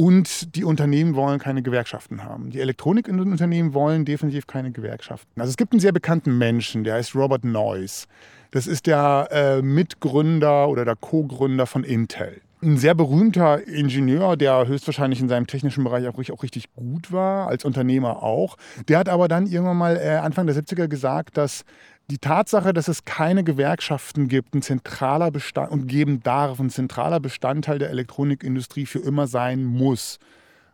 Und 0.00 0.54
die 0.54 0.62
Unternehmen 0.62 1.16
wollen 1.16 1.40
keine 1.40 1.60
Gewerkschaften 1.60 2.22
haben. 2.22 2.50
Die 2.50 2.60
Elektronikunternehmen 2.60 3.74
wollen 3.74 4.04
definitiv 4.04 4.46
keine 4.46 4.70
Gewerkschaften. 4.70 5.40
Also 5.40 5.50
es 5.50 5.56
gibt 5.56 5.72
einen 5.72 5.80
sehr 5.80 5.90
bekannten 5.90 6.38
Menschen, 6.38 6.84
der 6.84 6.94
heißt 6.94 7.16
Robert 7.16 7.42
Noyce. 7.42 8.06
Das 8.52 8.68
ist 8.68 8.86
der 8.86 9.28
äh, 9.32 9.60
Mitgründer 9.60 10.68
oder 10.68 10.84
der 10.84 10.94
Co-Gründer 10.94 11.66
von 11.66 11.82
Intel. 11.82 12.40
Ein 12.62 12.76
sehr 12.76 12.94
berühmter 12.94 13.66
Ingenieur, 13.66 14.36
der 14.36 14.68
höchstwahrscheinlich 14.68 15.20
in 15.20 15.28
seinem 15.28 15.48
technischen 15.48 15.82
Bereich 15.82 16.06
auch, 16.06 16.14
auch 16.30 16.42
richtig 16.44 16.72
gut 16.74 17.10
war, 17.10 17.48
als 17.48 17.64
Unternehmer 17.64 18.22
auch. 18.22 18.56
Der 18.86 18.98
hat 18.98 19.08
aber 19.08 19.26
dann 19.26 19.46
irgendwann 19.46 19.76
mal 19.76 19.96
äh, 19.96 20.10
Anfang 20.10 20.46
der 20.46 20.54
70er 20.54 20.86
gesagt, 20.86 21.36
dass 21.36 21.64
die 22.10 22.18
Tatsache, 22.18 22.72
dass 22.72 22.88
es 22.88 23.04
keine 23.04 23.44
Gewerkschaften 23.44 24.28
gibt, 24.28 24.54
ein 24.54 24.62
zentraler 24.62 25.30
Bestand 25.30 25.70
und 25.70 25.86
geben 25.86 26.22
darf, 26.22 26.58
ein 26.58 26.70
zentraler 26.70 27.20
Bestandteil 27.20 27.78
der 27.78 27.90
Elektronikindustrie 27.90 28.86
für 28.86 29.00
immer 29.00 29.26
sein 29.26 29.64
muss, 29.64 30.18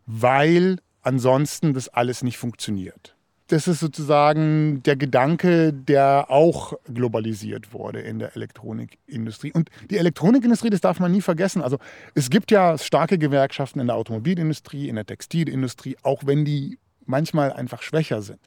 weil 0.06 0.78
ansonsten 1.02 1.74
das 1.74 1.88
alles 1.88 2.22
nicht 2.22 2.38
funktioniert. 2.38 3.16
Das 3.48 3.68
ist 3.68 3.80
sozusagen 3.80 4.82
der 4.84 4.96
Gedanke, 4.96 5.72
der 5.72 6.30
auch 6.30 6.72
globalisiert 6.92 7.74
wurde 7.74 8.00
in 8.00 8.18
der 8.18 8.34
Elektronikindustrie. 8.36 9.52
Und 9.52 9.68
die 9.90 9.98
Elektronikindustrie, 9.98 10.70
das 10.70 10.80
darf 10.80 10.98
man 10.98 11.12
nie 11.12 11.20
vergessen. 11.20 11.60
Also 11.60 11.78
es 12.14 12.30
gibt 12.30 12.50
ja 12.50 12.78
starke 12.78 13.18
Gewerkschaften 13.18 13.80
in 13.80 13.88
der 13.88 13.96
Automobilindustrie, 13.96 14.88
in 14.88 14.94
der 14.94 15.04
Textilindustrie, 15.04 15.96
auch 16.02 16.22
wenn 16.24 16.46
die 16.46 16.78
manchmal 17.04 17.52
einfach 17.52 17.82
schwächer 17.82 18.22
sind. 18.22 18.40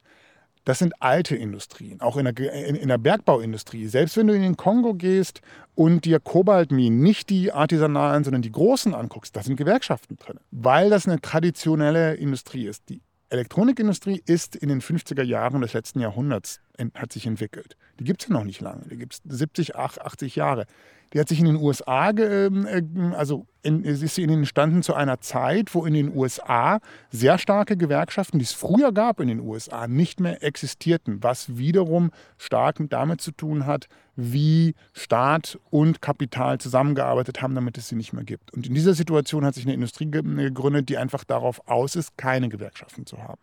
Das 0.67 0.79
sind 0.79 1.01
alte 1.01 1.33
Industrien, 1.33 2.01
auch 2.01 2.17
in 2.17 2.25
der, 2.25 2.37
in 2.51 2.89
der 2.89 2.97
Bergbauindustrie. 2.97 3.87
Selbst 3.87 4.17
wenn 4.17 4.27
du 4.27 4.35
in 4.35 4.41
den 4.41 4.57
Kongo 4.57 4.95
gehst 4.95 5.39
und 5.75 6.03
dir 6.03 6.19
Kobaltminen, 6.19 6.99
nicht 6.99 7.29
die 7.29 7.53
artisanalen, 7.53 8.25
sondern 8.25 8.41
die 8.41 8.51
großen 8.51 8.93
anguckst, 8.93 9.33
da 9.33 9.41
sind 9.41 9.55
Gewerkschaften 9.55 10.17
drin, 10.17 10.41
weil 10.51 10.89
das 10.89 11.07
eine 11.07 11.21
traditionelle 11.21 12.15
Industrie 12.15 12.67
ist. 12.67 12.89
Die 12.89 12.99
Elektronikindustrie 13.29 14.21
ist 14.25 14.57
in 14.57 14.67
den 14.67 14.81
50er 14.81 15.23
Jahren 15.23 15.61
des 15.61 15.71
letzten 15.71 16.01
Jahrhunderts 16.01 16.59
hat 16.95 17.11
sich 17.11 17.25
entwickelt. 17.25 17.77
Die 17.99 18.03
gibt 18.03 18.21
es 18.21 18.29
ja 18.29 18.33
noch 18.33 18.43
nicht 18.43 18.61
lange. 18.61 18.83
Die 18.89 18.97
gibt 18.97 19.13
es 19.13 19.21
70, 19.25 19.75
80 19.75 20.35
Jahre. 20.35 20.65
Die 21.13 21.19
hat 21.19 21.29
sich 21.29 21.39
in 21.39 21.45
den 21.45 21.55
USA, 21.55 22.09
ähm, 22.09 22.65
äh, 22.65 23.15
also 23.15 23.47
in, 23.63 23.83
ist 23.83 24.15
sie 24.15 24.23
entstanden 24.23 24.83
zu 24.83 24.93
einer 24.93 25.21
Zeit, 25.21 25.73
wo 25.73 25.85
in 25.85 25.93
den 25.93 26.15
USA 26.15 26.79
sehr 27.09 27.37
starke 27.37 27.77
Gewerkschaften, 27.77 28.39
die 28.39 28.45
es 28.45 28.51
früher 28.51 28.91
gab 28.91 29.19
in 29.19 29.27
den 29.29 29.39
USA, 29.39 29.87
nicht 29.87 30.19
mehr 30.19 30.43
existierten, 30.43 31.23
was 31.23 31.57
wiederum 31.57 32.11
stark 32.37 32.77
damit 32.89 33.21
zu 33.21 33.31
tun 33.31 33.65
hat, 33.65 33.87
wie 34.15 34.75
Staat 34.93 35.59
und 35.69 36.01
Kapital 36.01 36.59
zusammengearbeitet 36.59 37.41
haben, 37.41 37.55
damit 37.55 37.77
es 37.77 37.87
sie 37.87 37.95
nicht 37.95 38.13
mehr 38.13 38.23
gibt. 38.23 38.53
Und 38.53 38.67
in 38.67 38.73
dieser 38.73 38.93
Situation 38.93 39.45
hat 39.45 39.55
sich 39.55 39.65
eine 39.65 39.73
Industrie 39.73 40.09
gegründet, 40.09 40.89
die 40.89 40.97
einfach 40.97 41.23
darauf 41.23 41.67
aus 41.67 41.95
ist, 41.95 42.17
keine 42.17 42.49
Gewerkschaften 42.49 43.05
zu 43.05 43.19
haben. 43.19 43.39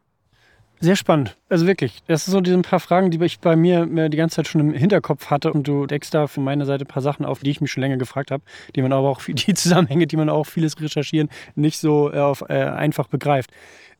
Sehr 0.84 0.96
spannend. 0.96 1.34
Also 1.48 1.66
wirklich. 1.66 2.02
Das 2.08 2.26
sind 2.26 2.32
so 2.32 2.42
diese 2.42 2.60
paar 2.60 2.78
Fragen, 2.78 3.10
die 3.10 3.24
ich 3.24 3.40
bei 3.40 3.56
mir 3.56 3.86
die 3.86 4.18
ganze 4.18 4.36
Zeit 4.36 4.48
schon 4.48 4.60
im 4.60 4.74
Hinterkopf 4.74 5.30
hatte. 5.30 5.50
Und 5.50 5.66
du 5.66 5.86
deckst 5.86 6.12
da 6.12 6.26
von 6.26 6.44
meiner 6.44 6.66
Seite 6.66 6.84
ein 6.84 6.88
paar 6.88 7.02
Sachen 7.02 7.24
auf, 7.24 7.40
die 7.40 7.50
ich 7.50 7.62
mich 7.62 7.72
schon 7.72 7.80
länger 7.80 7.96
gefragt 7.96 8.30
habe, 8.30 8.44
die 8.76 8.82
man 8.82 8.92
aber 8.92 9.08
auch, 9.08 9.22
die 9.26 9.54
Zusammenhänge, 9.54 10.06
die 10.06 10.18
man 10.18 10.28
auch 10.28 10.44
vieles 10.44 10.78
recherchieren, 10.78 11.30
nicht 11.54 11.78
so 11.78 12.12
äh, 12.12 12.18
auf, 12.18 12.42
äh, 12.50 12.64
einfach 12.64 13.08
begreift. 13.08 13.50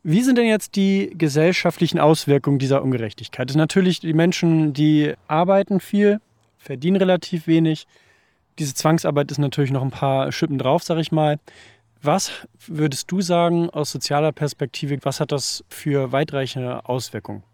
Wie 0.03 0.21
sind 0.21 0.37
denn 0.37 0.45
jetzt 0.45 0.76
die 0.76 1.14
gesellschaftlichen 1.17 1.99
Auswirkungen 1.99 2.59
dieser 2.59 2.83
Ungerechtigkeit? 2.83 3.49
Das 3.49 3.57
natürlich 3.57 4.00
die 4.00 4.12
Menschen, 4.12 4.75
die 4.75 5.14
arbeiten 5.26 5.81
viel, 5.81 6.21
verdienen 6.59 6.99
relativ 6.99 7.47
wenig, 7.47 7.87
Diese 8.59 8.75
Zwangsarbeit 8.75 9.31
ist 9.31 9.38
natürlich 9.38 9.73
noch 9.73 9.83
ein 9.83 9.91
paar 9.91 10.31
Schippen 10.33 10.59
drauf, 10.59 10.83
sag 10.83 10.99
ich 10.99 11.12
mal. 11.12 11.38
Was 12.04 12.30
würdest 12.66 13.11
du 13.11 13.23
sagen 13.23 13.70
aus 13.70 13.90
sozialer 13.90 14.32
Perspektive, 14.32 14.99
was 15.04 15.20
hat 15.20 15.32
das 15.32 15.64
für 15.70 16.12
weitreichende 16.12 16.87
Auswirkungen? 16.87 17.44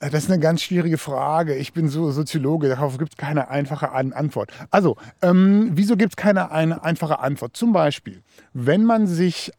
Äh, 0.00 0.10
das 0.10 0.24
ist 0.24 0.30
eine 0.30 0.38
ganz 0.38 0.60
schwierige 0.60 0.98
Frage. 0.98 1.56
Ich 1.56 1.72
bin 1.72 1.88
so 1.88 2.10
Soziologe, 2.10 2.68
darauf 2.68 2.98
gibt 2.98 3.12
es 3.12 3.16
keine 3.16 3.48
einfache 3.48 3.90
Antwort. 3.92 4.52
Also, 4.70 4.98
ähm, 5.22 5.70
wieso 5.72 5.96
gibt 5.96 6.12
es 6.12 6.16
keine 6.16 6.50
eine 6.50 6.84
einfache 6.84 7.20
Antwort? 7.20 7.56
Zum 7.56 7.72
Beispiel, 7.72 8.22
wenn 8.52 8.84
man 8.84 9.06
sich, 9.06 9.50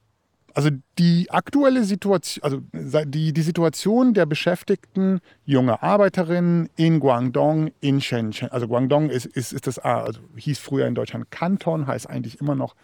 also 0.53 0.69
die 0.99 1.31
aktuelle 1.31 1.83
Situation, 1.83 2.43
also 2.43 2.61
die, 2.73 3.33
die 3.33 3.41
Situation 3.41 4.13
der 4.13 4.27
Beschäftigten, 4.27 5.19
junge 5.45 5.81
Arbeiterinnen 5.81 6.69
in 6.75 6.99
Guangdong, 6.99 7.71
in 7.79 8.01
Shenzhen, 8.01 8.51
also 8.51 8.67
Guangdong 8.67 9.09
ist, 9.09 9.25
ist, 9.25 9.51
ist 9.51 9.65
das, 9.65 9.79
also 9.79 10.19
hieß 10.35 10.59
früher 10.59 10.85
in 10.85 10.93
Deutschland 10.93 11.31
Kanton, 11.31 11.87
heißt 11.87 12.07
eigentlich 12.07 12.39
immer 12.39 12.53
noch, 12.53 12.75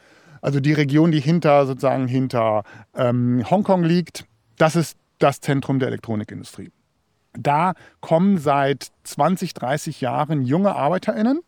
also 0.42 0.60
die 0.60 0.74
Region, 0.74 1.12
die 1.12 1.20
hinter, 1.20 1.66
sozusagen 1.66 2.08
hinter 2.08 2.64
ähm, 2.96 3.44
Hongkong 3.50 3.84
liegt, 3.84 4.26
das 4.58 4.76
ist 4.76 4.98
das 5.20 5.42
Zentrum 5.42 5.80
der 5.80 5.90
Elektronikindustrie. 5.90 6.72
Da 7.34 7.74
kommen 8.02 8.38
seit 8.38 8.92
20, 9.04 9.54
30 9.54 10.02
Jahren 10.02 10.44
junge 10.44 10.76
ArbeiterInnen 10.76 11.42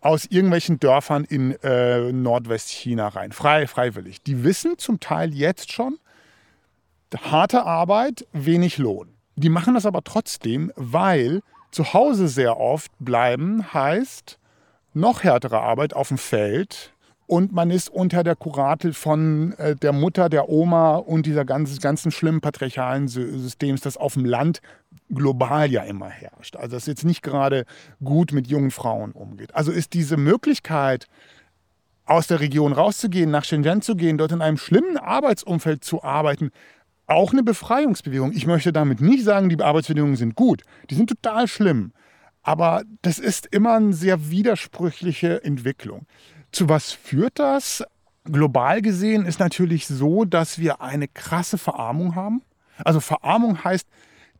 aus 0.00 0.24
irgendwelchen 0.24 0.80
Dörfern 0.80 1.24
in 1.24 1.52
äh, 1.62 2.12
Nordwestchina 2.12 3.08
rein, 3.08 3.32
frei, 3.32 3.66
freiwillig. 3.66 4.22
Die 4.22 4.44
wissen 4.44 4.78
zum 4.78 4.98
Teil 4.98 5.34
jetzt 5.34 5.72
schon, 5.72 5.98
harte 7.16 7.64
Arbeit, 7.64 8.26
wenig 8.32 8.78
Lohn. 8.78 9.08
Die 9.36 9.48
machen 9.48 9.74
das 9.74 9.86
aber 9.86 10.02
trotzdem, 10.02 10.72
weil 10.76 11.42
zu 11.70 11.92
Hause 11.92 12.28
sehr 12.28 12.58
oft 12.58 12.92
bleiben 12.98 13.72
heißt 13.72 14.38
noch 14.92 15.22
härtere 15.22 15.60
Arbeit 15.60 15.94
auf 15.94 16.08
dem 16.08 16.18
Feld, 16.18 16.92
und 17.30 17.52
man 17.52 17.70
ist 17.70 17.88
unter 17.90 18.24
der 18.24 18.34
Kuratel 18.34 18.92
von 18.92 19.52
äh, 19.52 19.76
der 19.76 19.92
Mutter, 19.92 20.28
der 20.28 20.48
Oma 20.48 20.96
und 20.96 21.26
dieser 21.26 21.44
ganzen, 21.44 21.78
ganzen 21.78 22.10
schlimmen 22.10 22.40
patriarchalen 22.40 23.06
Systems, 23.06 23.82
das 23.82 23.96
auf 23.96 24.14
dem 24.14 24.24
Land 24.24 24.60
global 25.10 25.70
ja 25.70 25.84
immer 25.84 26.08
herrscht. 26.08 26.56
Also 26.56 26.74
das 26.74 26.86
jetzt 26.86 27.04
nicht 27.04 27.22
gerade 27.22 27.66
gut 28.02 28.32
mit 28.32 28.48
jungen 28.48 28.72
Frauen 28.72 29.12
umgeht. 29.12 29.54
Also 29.54 29.70
ist 29.70 29.92
diese 29.92 30.16
Möglichkeit, 30.16 31.06
aus 32.04 32.26
der 32.26 32.40
Region 32.40 32.72
rauszugehen, 32.72 33.30
nach 33.30 33.44
Shenzhen 33.44 33.80
zu 33.80 33.94
gehen, 33.94 34.18
dort 34.18 34.32
in 34.32 34.42
einem 34.42 34.56
schlimmen 34.56 34.96
Arbeitsumfeld 34.96 35.84
zu 35.84 36.02
arbeiten, 36.02 36.50
auch 37.06 37.32
eine 37.32 37.44
Befreiungsbewegung. 37.44 38.32
Ich 38.32 38.48
möchte 38.48 38.72
damit 38.72 39.00
nicht 39.00 39.22
sagen, 39.22 39.48
die 39.48 39.62
Arbeitsbedingungen 39.62 40.16
sind 40.16 40.34
gut. 40.34 40.62
Die 40.90 40.96
sind 40.96 41.08
total 41.08 41.46
schlimm. 41.46 41.92
Aber 42.42 42.82
das 43.02 43.20
ist 43.20 43.46
immer 43.46 43.74
eine 43.74 43.92
sehr 43.92 44.30
widersprüchliche 44.30 45.44
Entwicklung. 45.44 46.06
Zu 46.52 46.68
was 46.68 46.92
führt 46.92 47.38
das? 47.38 47.84
Global 48.24 48.82
gesehen 48.82 49.24
ist 49.24 49.40
natürlich 49.40 49.86
so, 49.86 50.24
dass 50.24 50.58
wir 50.58 50.80
eine 50.80 51.08
krasse 51.08 51.58
Verarmung 51.58 52.14
haben. 52.14 52.42
Also 52.84 53.00
Verarmung 53.00 53.64
heißt, 53.64 53.86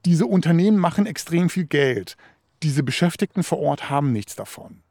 diese 0.05 0.27
Unternehmen 0.27 0.79
machen 0.79 1.07
extrem 1.07 1.51
viel 1.51 1.65
Geld. 1.65 2.17
Diese 2.63 2.83
Beschäftigten 2.83 3.43
vor 3.43 3.59
Ort 3.59 3.91
haben 3.91 4.13
nichts 4.13 4.35
davon. 4.35 4.83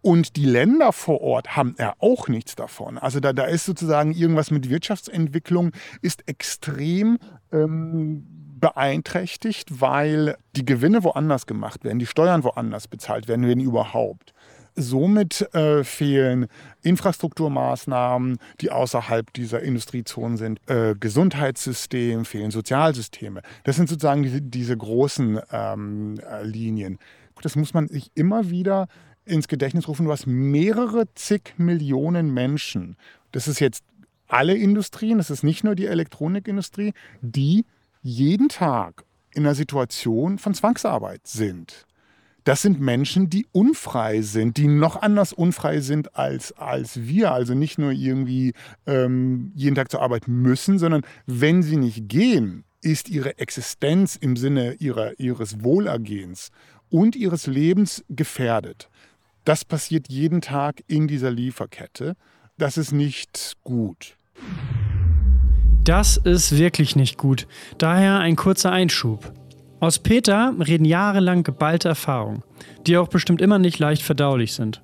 Und 0.00 0.36
die 0.36 0.44
Länder 0.44 0.92
vor 0.92 1.20
Ort 1.20 1.56
haben 1.56 1.74
ja 1.78 1.94
auch 1.98 2.28
nichts 2.28 2.54
davon. 2.54 2.98
Also 2.98 3.18
da, 3.18 3.32
da 3.32 3.44
ist 3.44 3.64
sozusagen 3.64 4.12
irgendwas 4.12 4.50
mit 4.50 4.68
Wirtschaftsentwicklung, 4.68 5.72
ist 6.00 6.28
extrem 6.28 7.18
ähm, 7.50 8.24
beeinträchtigt, 8.60 9.80
weil 9.80 10.36
die 10.54 10.64
Gewinne 10.64 11.02
woanders 11.02 11.46
gemacht 11.46 11.84
werden, 11.84 11.98
die 11.98 12.06
Steuern 12.06 12.44
woanders 12.44 12.86
bezahlt 12.88 13.26
werden, 13.28 13.48
wenn 13.48 13.60
überhaupt. 13.60 14.32
Somit 14.76 15.52
äh, 15.54 15.84
fehlen 15.84 16.48
Infrastrukturmaßnahmen, 16.82 18.38
die 18.60 18.70
außerhalb 18.70 19.32
dieser 19.32 19.62
Industriezonen 19.62 20.36
sind, 20.36 20.60
äh, 20.68 20.94
Gesundheitssystem, 20.98 22.26
fehlen 22.26 22.50
Sozialsysteme. 22.50 23.40
Das 23.64 23.76
sind 23.76 23.88
sozusagen 23.88 24.22
diese, 24.22 24.42
diese 24.42 24.76
großen 24.76 25.40
ähm, 25.50 26.20
äh, 26.20 26.44
Linien. 26.44 26.98
Das 27.42 27.56
muss 27.56 27.74
man 27.74 27.88
sich 27.88 28.10
immer 28.14 28.50
wieder 28.50 28.88
ins 29.24 29.48
Gedächtnis 29.48 29.88
rufen. 29.88 30.06
Du 30.06 30.12
hast 30.12 30.26
mehrere 30.26 31.06
zig 31.14 31.54
Millionen 31.56 32.32
Menschen. 32.32 32.96
Das 33.32 33.48
ist 33.48 33.60
jetzt 33.60 33.82
alle 34.28 34.54
Industrien, 34.54 35.18
das 35.18 35.30
ist 35.30 35.42
nicht 35.42 35.64
nur 35.64 35.74
die 35.74 35.86
Elektronikindustrie, 35.86 36.92
die 37.22 37.64
jeden 38.02 38.48
Tag 38.48 39.04
in 39.32 39.44
einer 39.44 39.54
Situation 39.54 40.38
von 40.38 40.54
Zwangsarbeit 40.54 41.26
sind 41.26 41.85
das 42.46 42.62
sind 42.62 42.80
Menschen, 42.80 43.28
die 43.28 43.44
unfrei 43.50 44.22
sind, 44.22 44.56
die 44.56 44.68
noch 44.68 45.02
anders 45.02 45.32
unfrei 45.32 45.80
sind 45.80 46.14
als, 46.14 46.52
als 46.52 47.02
wir. 47.02 47.32
Also 47.32 47.54
nicht 47.54 47.76
nur 47.76 47.90
irgendwie 47.90 48.52
ähm, 48.86 49.50
jeden 49.56 49.74
Tag 49.74 49.90
zur 49.90 50.00
Arbeit 50.00 50.28
müssen, 50.28 50.78
sondern 50.78 51.02
wenn 51.26 51.64
sie 51.64 51.76
nicht 51.76 52.08
gehen, 52.08 52.62
ist 52.82 53.08
ihre 53.08 53.40
Existenz 53.40 54.14
im 54.14 54.36
Sinne 54.36 54.74
ihrer, 54.74 55.18
ihres 55.18 55.64
Wohlergehens 55.64 56.50
und 56.88 57.16
ihres 57.16 57.48
Lebens 57.48 58.04
gefährdet. 58.08 58.90
Das 59.44 59.64
passiert 59.64 60.06
jeden 60.08 60.40
Tag 60.40 60.84
in 60.86 61.08
dieser 61.08 61.32
Lieferkette. 61.32 62.14
Das 62.58 62.78
ist 62.78 62.92
nicht 62.92 63.54
gut. 63.64 64.16
Das 65.82 66.16
ist 66.16 66.56
wirklich 66.56 66.94
nicht 66.94 67.18
gut. 67.18 67.48
Daher 67.78 68.20
ein 68.20 68.36
kurzer 68.36 68.70
Einschub. 68.70 69.32
Aus 69.78 69.98
Peter 69.98 70.54
reden 70.58 70.86
jahrelang 70.86 71.42
geballte 71.42 71.88
Erfahrungen, 71.88 72.42
die 72.86 72.96
auch 72.96 73.08
bestimmt 73.08 73.42
immer 73.42 73.58
nicht 73.58 73.78
leicht 73.78 74.02
verdaulich 74.02 74.54
sind. 74.54 74.80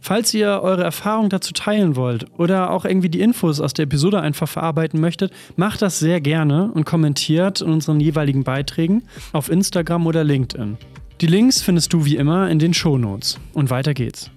Falls 0.00 0.34
ihr 0.34 0.60
eure 0.62 0.82
Erfahrungen 0.82 1.30
dazu 1.30 1.52
teilen 1.52 1.94
wollt 1.94 2.26
oder 2.38 2.70
auch 2.70 2.84
irgendwie 2.84 3.08
die 3.08 3.20
Infos 3.20 3.60
aus 3.60 3.72
der 3.72 3.84
Episode 3.84 4.20
einfach 4.20 4.48
verarbeiten 4.48 5.00
möchtet, 5.00 5.32
macht 5.54 5.80
das 5.80 6.00
sehr 6.00 6.20
gerne 6.20 6.72
und 6.72 6.84
kommentiert 6.84 7.60
in 7.60 7.70
unseren 7.70 8.00
jeweiligen 8.00 8.42
Beiträgen 8.42 9.04
auf 9.32 9.48
Instagram 9.48 10.06
oder 10.06 10.24
LinkedIn. 10.24 10.76
Die 11.20 11.26
Links 11.28 11.62
findest 11.62 11.92
du 11.92 12.04
wie 12.04 12.16
immer 12.16 12.50
in 12.50 12.58
den 12.58 12.74
Shownotes. 12.74 13.38
Und 13.54 13.70
weiter 13.70 13.94
geht's. 13.94 14.30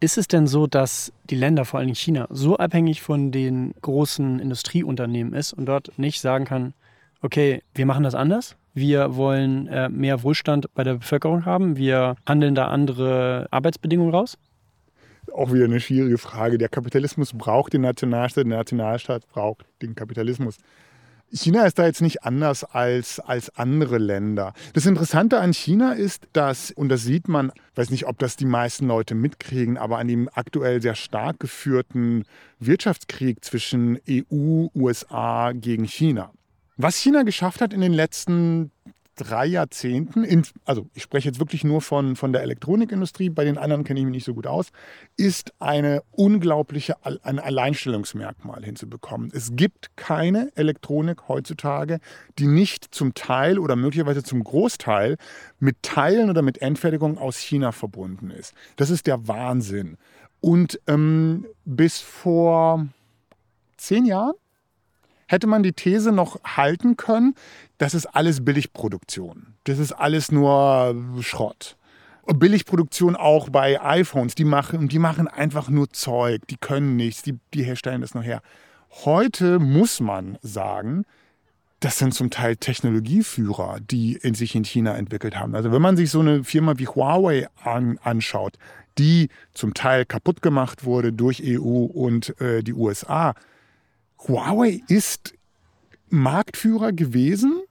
Ist 0.00 0.16
es 0.16 0.26
denn 0.26 0.46
so, 0.46 0.66
dass 0.66 1.12
die 1.28 1.36
Länder, 1.36 1.66
vor 1.66 1.80
allem 1.80 1.94
China, 1.94 2.26
so 2.30 2.56
abhängig 2.56 3.02
von 3.02 3.30
den 3.30 3.74
großen 3.82 4.40
Industrieunternehmen 4.40 5.34
ist 5.34 5.52
und 5.52 5.66
dort 5.66 5.98
nicht 5.98 6.20
sagen 6.20 6.46
kann, 6.46 6.72
okay, 7.20 7.62
wir 7.74 7.84
machen 7.84 8.04
das 8.04 8.14
anders? 8.14 8.56
Wir 8.76 9.16
wollen 9.16 9.68
äh, 9.68 9.88
mehr 9.88 10.22
Wohlstand 10.22 10.66
bei 10.74 10.84
der 10.84 10.96
Bevölkerung 10.96 11.46
haben. 11.46 11.78
Wir 11.78 12.14
handeln 12.28 12.54
da 12.54 12.68
andere 12.68 13.46
Arbeitsbedingungen 13.50 14.12
raus. 14.12 14.36
Auch 15.32 15.50
wieder 15.50 15.64
eine 15.64 15.80
schwierige 15.80 16.18
Frage. 16.18 16.58
Der 16.58 16.68
Kapitalismus 16.68 17.32
braucht 17.32 17.72
den 17.72 17.80
Nationalstaat, 17.80 18.44
der 18.44 18.58
Nationalstaat 18.58 19.26
braucht 19.28 19.64
den 19.80 19.94
Kapitalismus. 19.94 20.58
China 21.32 21.64
ist 21.64 21.78
da 21.78 21.86
jetzt 21.86 22.02
nicht 22.02 22.24
anders 22.24 22.64
als, 22.64 23.18
als 23.18 23.48
andere 23.56 23.96
Länder. 23.96 24.52
Das 24.74 24.84
Interessante 24.84 25.40
an 25.40 25.54
China 25.54 25.94
ist, 25.94 26.28
dass, 26.34 26.70
und 26.70 26.90
das 26.90 27.02
sieht 27.02 27.28
man, 27.28 27.52
weiß 27.76 27.88
nicht, 27.88 28.06
ob 28.06 28.18
das 28.18 28.36
die 28.36 28.44
meisten 28.44 28.88
Leute 28.88 29.14
mitkriegen, 29.14 29.78
aber 29.78 29.96
an 29.96 30.06
dem 30.06 30.28
aktuell 30.34 30.82
sehr 30.82 30.96
stark 30.96 31.40
geführten 31.40 32.24
Wirtschaftskrieg 32.60 33.42
zwischen 33.42 33.98
EU, 34.06 34.66
USA 34.74 35.52
gegen 35.52 35.84
China. 35.84 36.30
Was 36.76 36.96
China 36.96 37.22
geschafft 37.22 37.60
hat 37.60 37.72
in 37.72 37.80
den 37.80 37.94
letzten 37.94 38.70
drei 39.16 39.46
Jahrzehnten, 39.46 40.24
in, 40.24 40.42
also 40.66 40.88
ich 40.92 41.02
spreche 41.02 41.28
jetzt 41.28 41.40
wirklich 41.40 41.64
nur 41.64 41.80
von, 41.80 42.16
von 42.16 42.32
der 42.32 42.42
Elektronikindustrie, 42.42 43.30
bei 43.30 43.44
den 43.44 43.56
anderen 43.56 43.82
kenne 43.82 44.00
ich 44.00 44.04
mich 44.04 44.12
nicht 44.14 44.24
so 44.24 44.34
gut 44.34 44.46
aus, 44.46 44.68
ist 45.16 45.54
eine 45.58 46.02
unglaubliche 46.10 46.96
ein 47.02 47.38
Alleinstellungsmerkmal 47.38 48.62
hinzubekommen. 48.62 49.30
Es 49.32 49.52
gibt 49.56 49.96
keine 49.96 50.52
Elektronik 50.54 51.28
heutzutage, 51.28 51.98
die 52.38 52.46
nicht 52.46 52.94
zum 52.94 53.14
Teil 53.14 53.58
oder 53.58 53.74
möglicherweise 53.74 54.22
zum 54.22 54.44
Großteil 54.44 55.16
mit 55.58 55.82
Teilen 55.82 56.28
oder 56.28 56.42
mit 56.42 56.60
Endfertigung 56.60 57.16
aus 57.16 57.38
China 57.38 57.72
verbunden 57.72 58.30
ist. 58.30 58.52
Das 58.76 58.90
ist 58.90 59.06
der 59.06 59.26
Wahnsinn. 59.26 59.96
Und 60.40 60.78
ähm, 60.86 61.46
bis 61.64 62.00
vor 62.00 62.86
zehn 63.78 64.04
Jahren 64.04 64.34
hätte 65.26 65.46
man 65.46 65.62
die 65.62 65.72
These 65.72 66.12
noch 66.12 66.40
halten 66.44 66.96
können, 66.96 67.34
das 67.78 67.94
ist 67.94 68.06
alles 68.06 68.44
Billigproduktion. 68.44 69.54
Das 69.64 69.78
ist 69.78 69.92
alles 69.92 70.30
nur 70.30 70.94
Schrott. 71.20 71.76
Billigproduktion 72.26 73.14
auch 73.14 73.50
bei 73.50 73.80
iPhones, 73.80 74.34
die 74.34 74.44
machen, 74.44 74.88
die 74.88 74.98
machen 74.98 75.28
einfach 75.28 75.68
nur 75.68 75.90
Zeug, 75.90 76.42
die 76.48 76.56
können 76.56 76.96
nichts, 76.96 77.22
die, 77.22 77.38
die 77.54 77.62
herstellen 77.62 78.00
das 78.00 78.14
nur 78.14 78.24
her. 78.24 78.42
Heute 79.04 79.58
muss 79.58 80.00
man 80.00 80.38
sagen, 80.42 81.04
das 81.80 81.98
sind 81.98 82.14
zum 82.14 82.30
Teil 82.30 82.56
Technologieführer, 82.56 83.78
die 83.80 84.14
in 84.14 84.34
sich 84.34 84.54
in 84.54 84.64
China 84.64 84.96
entwickelt 84.96 85.38
haben. 85.38 85.54
Also 85.54 85.70
wenn 85.72 85.82
man 85.82 85.96
sich 85.96 86.10
so 86.10 86.20
eine 86.20 86.42
Firma 86.42 86.78
wie 86.78 86.88
Huawei 86.88 87.46
an, 87.62 87.98
anschaut, 88.02 88.56
die 88.98 89.28
zum 89.52 89.74
Teil 89.74 90.06
kaputt 90.06 90.40
gemacht 90.40 90.84
wurde 90.84 91.12
durch 91.12 91.42
EU 91.44 91.84
und 91.84 92.40
äh, 92.40 92.62
die 92.62 92.72
USA, 92.72 93.34
Huawei 94.18 94.82
ist 94.88 95.34
Marktführer 96.08 96.92
gewesen 96.92 97.62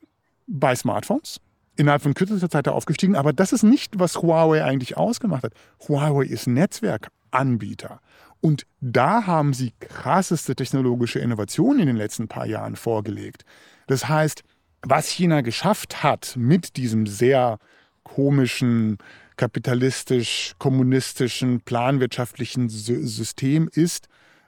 bei 0.47 0.75
Smartphones. 0.75 1.39
Innerhalb 1.77 2.03
von 2.03 2.13
kürzester 2.13 2.49
Zeit 2.49 2.69
aufgestiegen, 2.69 3.17
aber 3.17 3.33
das 3.33 3.51
ist 3.51 3.63
nicht, 3.63 3.99
was 3.99 4.21
Huawei 4.21 4.63
eigentlich 4.63 4.95
ausgemacht 4.95 5.43
hat. 5.43 5.51
Huawei 5.87 6.25
ist 6.25 6.47
Netzwerk 6.47 7.09
Anbieter. 7.31 7.99
Und 8.39 8.65
da 8.79 9.25
haben 9.25 9.53
sie 9.53 9.73
krasseste 9.79 10.55
technologische 10.55 11.19
Innovationen 11.19 11.81
in 11.81 11.87
den 11.87 11.97
letzten 11.97 12.27
paar 12.27 12.45
Jahren 12.45 12.75
vorgelegt. 12.75 13.43
Das 13.87 14.07
heißt, 14.07 14.43
was 14.83 15.09
China 15.09 15.41
geschafft 15.41 16.03
hat 16.03 16.35
mit 16.37 16.77
diesem 16.77 17.07
sehr 17.07 17.57
komischen, 18.03 18.99
kapitalistisch-kommunistischen, 19.35 21.61
planwirtschaftlichen 21.61 22.69
System 22.69 23.67
ist, 23.73 24.07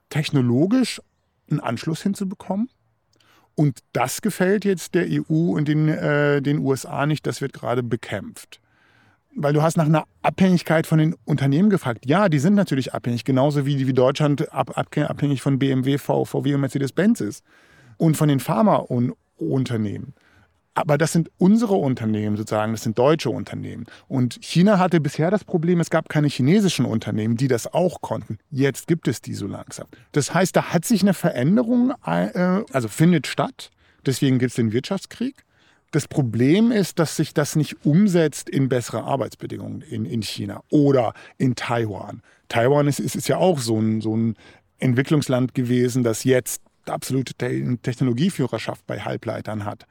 technologisch 0.10 1.02
einen 1.50 1.60
Anschluss 1.60 2.02
hinzubekommen. 2.02 2.70
Und 3.56 3.80
das 3.94 4.22
gefällt 4.22 4.66
jetzt 4.66 4.94
der 4.94 5.08
EU 5.10 5.56
und 5.56 5.68
den, 5.68 5.90
äh, 5.90 6.42
den 6.42 6.60
USA 6.60 7.06
nicht, 7.06 7.26
das 7.26 7.42
wird 7.42 7.54
gerade 7.54 7.82
bekämpft 7.84 8.62
weil 9.38 9.54
du 9.54 9.62
hast 9.62 9.78
nach 9.78 9.86
einer 9.86 10.06
Abhängigkeit 10.24 10.88
von 10.88 10.98
den 10.98 11.16
Unternehmen 11.24 11.70
gefragt. 11.70 12.06
Ja, 12.08 12.28
die 12.28 12.40
sind 12.40 12.56
natürlich 12.56 12.94
abhängig, 12.94 13.24
genauso 13.24 13.66
wie, 13.66 13.88
wie 13.88 13.94
Deutschland 13.94 14.52
ab, 14.52 14.76
abhängig 14.76 15.42
von 15.42 15.60
BMW, 15.60 16.00
VW 16.00 16.56
und 16.56 16.62
Mercedes-Benz 16.62 17.22
ist 17.22 17.44
und 17.98 18.18
von 18.18 18.28
den 18.28 18.40
Pharmaunternehmen. 18.40 20.14
Aber 20.78 21.00
das 21.00 21.12
sind 21.12 21.32
unsere 21.40 21.74
Unternehmen 21.74 22.38
sozusagen, 22.38 22.72
das 22.72 22.84
sind 22.84 23.00
deutsche 23.00 23.32
Unternehmen. 23.32 23.88
Und 24.08 24.38
China 24.44 24.78
hatte 24.78 25.02
bisher 25.02 25.32
das 25.32 25.44
Problem, 25.44 25.80
es 25.80 25.90
gab 25.90 26.08
keine 26.08 26.28
chinesischen 26.28 26.86
Unternehmen, 26.86 27.36
die 27.36 27.48
das 27.48 27.74
auch 27.74 28.02
konnten. 28.02 28.38
Jetzt 28.52 28.86
gibt 28.88 29.08
es 29.08 29.20
die 29.20 29.34
so 29.34 29.48
langsam. 29.48 29.88
Das 30.12 30.36
heißt, 30.36 30.56
da 30.56 30.66
hat 30.66 30.86
sich 30.86 31.02
eine 31.02 31.16
Veränderung, 31.16 31.94
äh, 32.06 32.62
also 32.72 32.90
findet 32.90 33.26
statt. 33.26 33.72
Deswegen 34.06 34.38
gibt 34.38 34.52
es 34.52 34.56
den 34.56 34.72
Wirtschaftskrieg. 34.72 35.46
Das 35.90 36.08
Problem 36.08 36.72
ist, 36.72 37.00
dass 37.00 37.16
sich 37.16 37.34
das 37.34 37.56
nicht 37.56 37.84
umsetzt 37.84 38.48
in 38.48 38.70
bessere 38.70 39.04
Arbeitsbedingungen 39.04 39.82
in, 39.82 40.06
in 40.06 40.22
China 40.22 40.62
oder 40.70 41.14
in 41.40 41.56
Taiwan. 41.56 42.22
Taiwan 42.50 42.88
ist, 42.88 43.00
ist, 43.00 43.16
ist 43.16 43.28
ja 43.28 43.38
auch 43.38 43.58
so 43.58 43.80
ein, 43.80 44.02
so 44.02 44.16
ein 44.16 44.36
Entwicklungsland 44.78 45.56
gewesen, 45.56 46.04
das 46.04 46.24
jetzt 46.24 46.62
absolute 46.86 47.34
Technologieführerschaft 47.82 48.86
bei 48.86 49.00
Halbleitern 49.00 49.66
hat. 49.66 49.88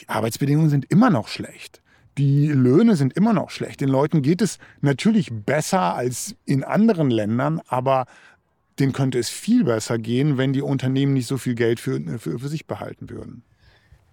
Die 0.00 0.08
Arbeitsbedingungen 0.08 0.70
sind 0.70 0.84
immer 0.90 1.10
noch 1.10 1.28
schlecht. 1.28 1.82
Die 2.18 2.48
Löhne 2.48 2.96
sind 2.96 3.12
immer 3.12 3.32
noch 3.32 3.50
schlecht. 3.50 3.80
Den 3.80 3.88
Leuten 3.88 4.22
geht 4.22 4.40
es 4.40 4.58
natürlich 4.80 5.30
besser 5.32 5.94
als 5.94 6.34
in 6.46 6.64
anderen 6.64 7.10
Ländern, 7.10 7.60
aber 7.68 8.06
denen 8.78 8.92
könnte 8.92 9.18
es 9.18 9.28
viel 9.28 9.64
besser 9.64 9.98
gehen, 9.98 10.38
wenn 10.38 10.52
die 10.52 10.62
Unternehmen 10.62 11.12
nicht 11.12 11.26
so 11.26 11.38
viel 11.38 11.54
Geld 11.54 11.80
für, 11.80 12.00
für, 12.18 12.38
für 12.38 12.48
sich 12.48 12.66
behalten 12.66 13.10
würden. 13.10 13.42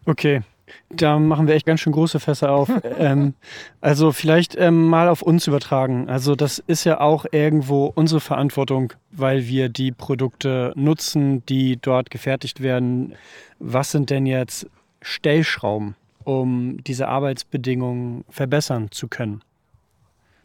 Okay, 0.06 0.42
da 0.90 1.18
machen 1.18 1.48
wir 1.48 1.56
echt 1.56 1.66
ganz 1.66 1.80
schön 1.80 1.94
große 1.94 2.20
Fässer 2.20 2.52
auf. 2.52 2.70
ähm, 2.98 3.34
also 3.82 4.12
vielleicht 4.12 4.56
ähm, 4.58 4.88
mal 4.88 5.10
auf 5.10 5.22
uns 5.22 5.48
übertragen. 5.48 6.10
Also 6.10 6.36
das 6.36 6.60
ist 6.60 6.84
ja 6.84 7.00
auch 7.00 7.26
irgendwo 7.32 7.92
unsere 7.96 8.22
Verantwortung, 8.22 8.94
weil 9.12 9.48
wir 9.48 9.70
die 9.70 9.92
Produkte 9.92 10.74
nutzen, 10.76 11.46
die 11.46 11.78
dort 11.78 12.10
gefertigt 12.10 12.62
werden. 12.62 13.16
Was 13.60 13.92
sind 13.92 14.10
denn 14.10 14.26
jetzt 14.26 14.68
Stellschrauben, 15.04 15.96
um 16.24 16.84
diese 16.84 17.08
Arbeitsbedingungen 17.08 18.26
verbessern 18.30 18.90
zu 18.90 19.08
können? 19.08 19.44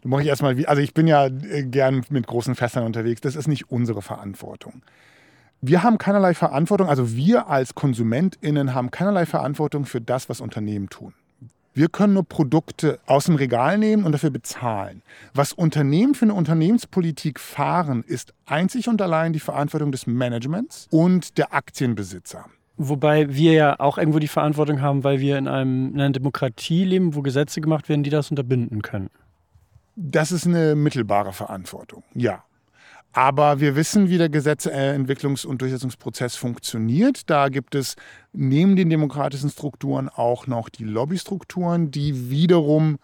Da 0.03 0.09
mache 0.09 0.23
ich 0.23 0.29
erstmal, 0.29 0.65
also 0.67 0.83
ich 0.83 0.95
bin 0.95 1.07
ja 1.07 1.27
äh, 1.27 1.65
gern 1.65 2.05
mit 2.11 2.27
großen 2.27 2.55
Fässern 2.55 2.85
unterwegs. 2.85 3.21
Das 3.21 3.37
ist 3.37 3.49
nicht 3.49 3.71
unsere 3.71 4.03
Verantwortung. 4.03 4.83
Wir 5.61 5.83
haben 5.83 5.99
keinerlei 5.99 6.35
Verantwortung, 6.35 6.89
also 6.89 7.17
wir 7.17 7.49
als 7.49 7.75
KonsumentInnen 7.75 8.75
haben 8.75 8.93
keinerlei 8.93 9.27
Verantwortung 9.27 9.87
für 9.87 10.01
das, 10.01 10.29
was 10.29 10.41
Unternehmen 10.41 10.89
tun. 10.89 11.15
Wir 11.75 11.89
können 11.89 12.15
nur 12.15 12.25
Produkte 12.25 12.99
aus 13.07 13.27
dem 13.27 13.37
Regal 13.37 13.79
nehmen 13.79 14.05
und 14.05 14.13
dafür 14.13 14.31
bezahlen. 14.31 15.03
Was 15.35 15.53
Unternehmen 15.53 16.15
für 16.15 16.25
eine 16.25 16.35
Unternehmenspolitik 16.35 17.39
fahren, 17.39 18.05
ist 18.07 18.35
einzig 18.47 18.89
und 18.89 19.01
allein 19.03 19.33
die 19.33 19.41
Verantwortung 19.41 19.93
des 19.93 20.07
Managements 20.07 20.89
und 20.91 21.39
der 21.39 21.55
Aktienbesitzer. 21.55 22.47
Wobei 22.81 23.35
wir 23.35 23.53
ja 23.53 23.81
auch 23.81 23.99
irgendwo 23.99 24.21
die 24.21 24.29
Verantwortung 24.29 24.81
haben, 24.81 25.03
weil 25.03 25.19
wir 25.19 25.37
in, 25.37 25.49
einem, 25.49 25.93
in 25.95 26.01
einer 26.01 26.13
Demokratie 26.13 26.85
leben, 26.85 27.17
wo 27.17 27.23
Gesetze 27.23 27.61
gemacht 27.61 27.89
werden, 27.89 28.05
die 28.05 28.11
das 28.11 28.31
unterbinden 28.31 28.83
können. 28.83 29.11
Das 29.97 30.31
ist 30.31 30.47
eine 30.47 30.77
mittelbare 30.77 31.33
Verantwortung, 31.33 32.05
ja. 32.15 32.45
Aber 33.13 33.59
wir 33.59 33.75
wissen, 33.75 34.11
wie 34.11 34.19
der 34.19 34.29
Gesetzentwicklungs- 34.29 35.45
und 35.45 35.61
Durchsetzungsprozess 35.61 36.37
funktioniert. 36.37 37.29
Da 37.29 37.49
gibt 37.49 37.75
es 37.75 37.97
neben 38.33 38.77
den 38.77 38.91
demokratischen 38.91 39.51
Strukturen 39.51 40.09
auch 40.09 40.47
noch 40.47 40.69
die 40.69 40.85
Lobbystrukturen, 40.85 41.91
die 41.91 42.31
wiederum 42.31 42.99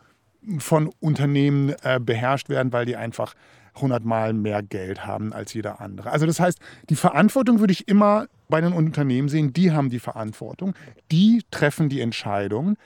von 0.58 0.90
Unternehmen 1.00 1.74
äh, 1.82 1.98
beherrscht 2.00 2.48
werden, 2.48 2.72
weil 2.72 2.86
die 2.86 2.94
einfach 2.94 3.34
hundertmal 3.74 4.34
mehr 4.34 4.62
Geld 4.62 5.04
haben 5.04 5.32
als 5.32 5.52
jeder 5.54 5.80
andere. 5.80 6.12
Also 6.12 6.26
das 6.26 6.38
heißt, 6.38 6.60
die 6.90 6.96
Verantwortung 6.96 7.58
würde 7.58 7.72
ich 7.72 7.88
immer 7.88 8.26
bei 8.48 8.60
den 8.60 8.72
Unternehmen 8.72 9.28
sehen. 9.28 9.52
Die 9.52 9.72
haben 9.72 9.90
die 9.90 10.00
Verantwortung, 10.00 10.74
die 11.10 11.42
treffen 11.50 11.88
die 11.88 12.00
Entscheidungen 12.00 12.76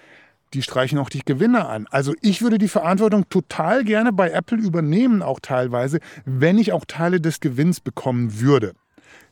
die 0.55 0.63
streichen 0.63 0.99
auch 0.99 1.11
die 1.11 1.25
Gewinne 1.25 1.67
an. 1.67 1.87
Also 1.91 2.15
ich 2.23 2.43
würde 2.43 2.59
die 2.59 2.69
Verantwortung 2.69 3.29
total 3.29 3.85
gerne 3.85 4.13
bei 4.13 4.31
Apple 4.31 4.59
übernehmen, 4.59 5.23
auch 5.23 5.41
teilweise, 5.41 6.01
wenn 6.25 6.59
ich 6.59 6.73
auch 6.73 6.85
Teile 6.87 7.21
des 7.21 7.41
Gewinns 7.41 7.81
bekommen 7.81 8.41
würde. 8.41 8.73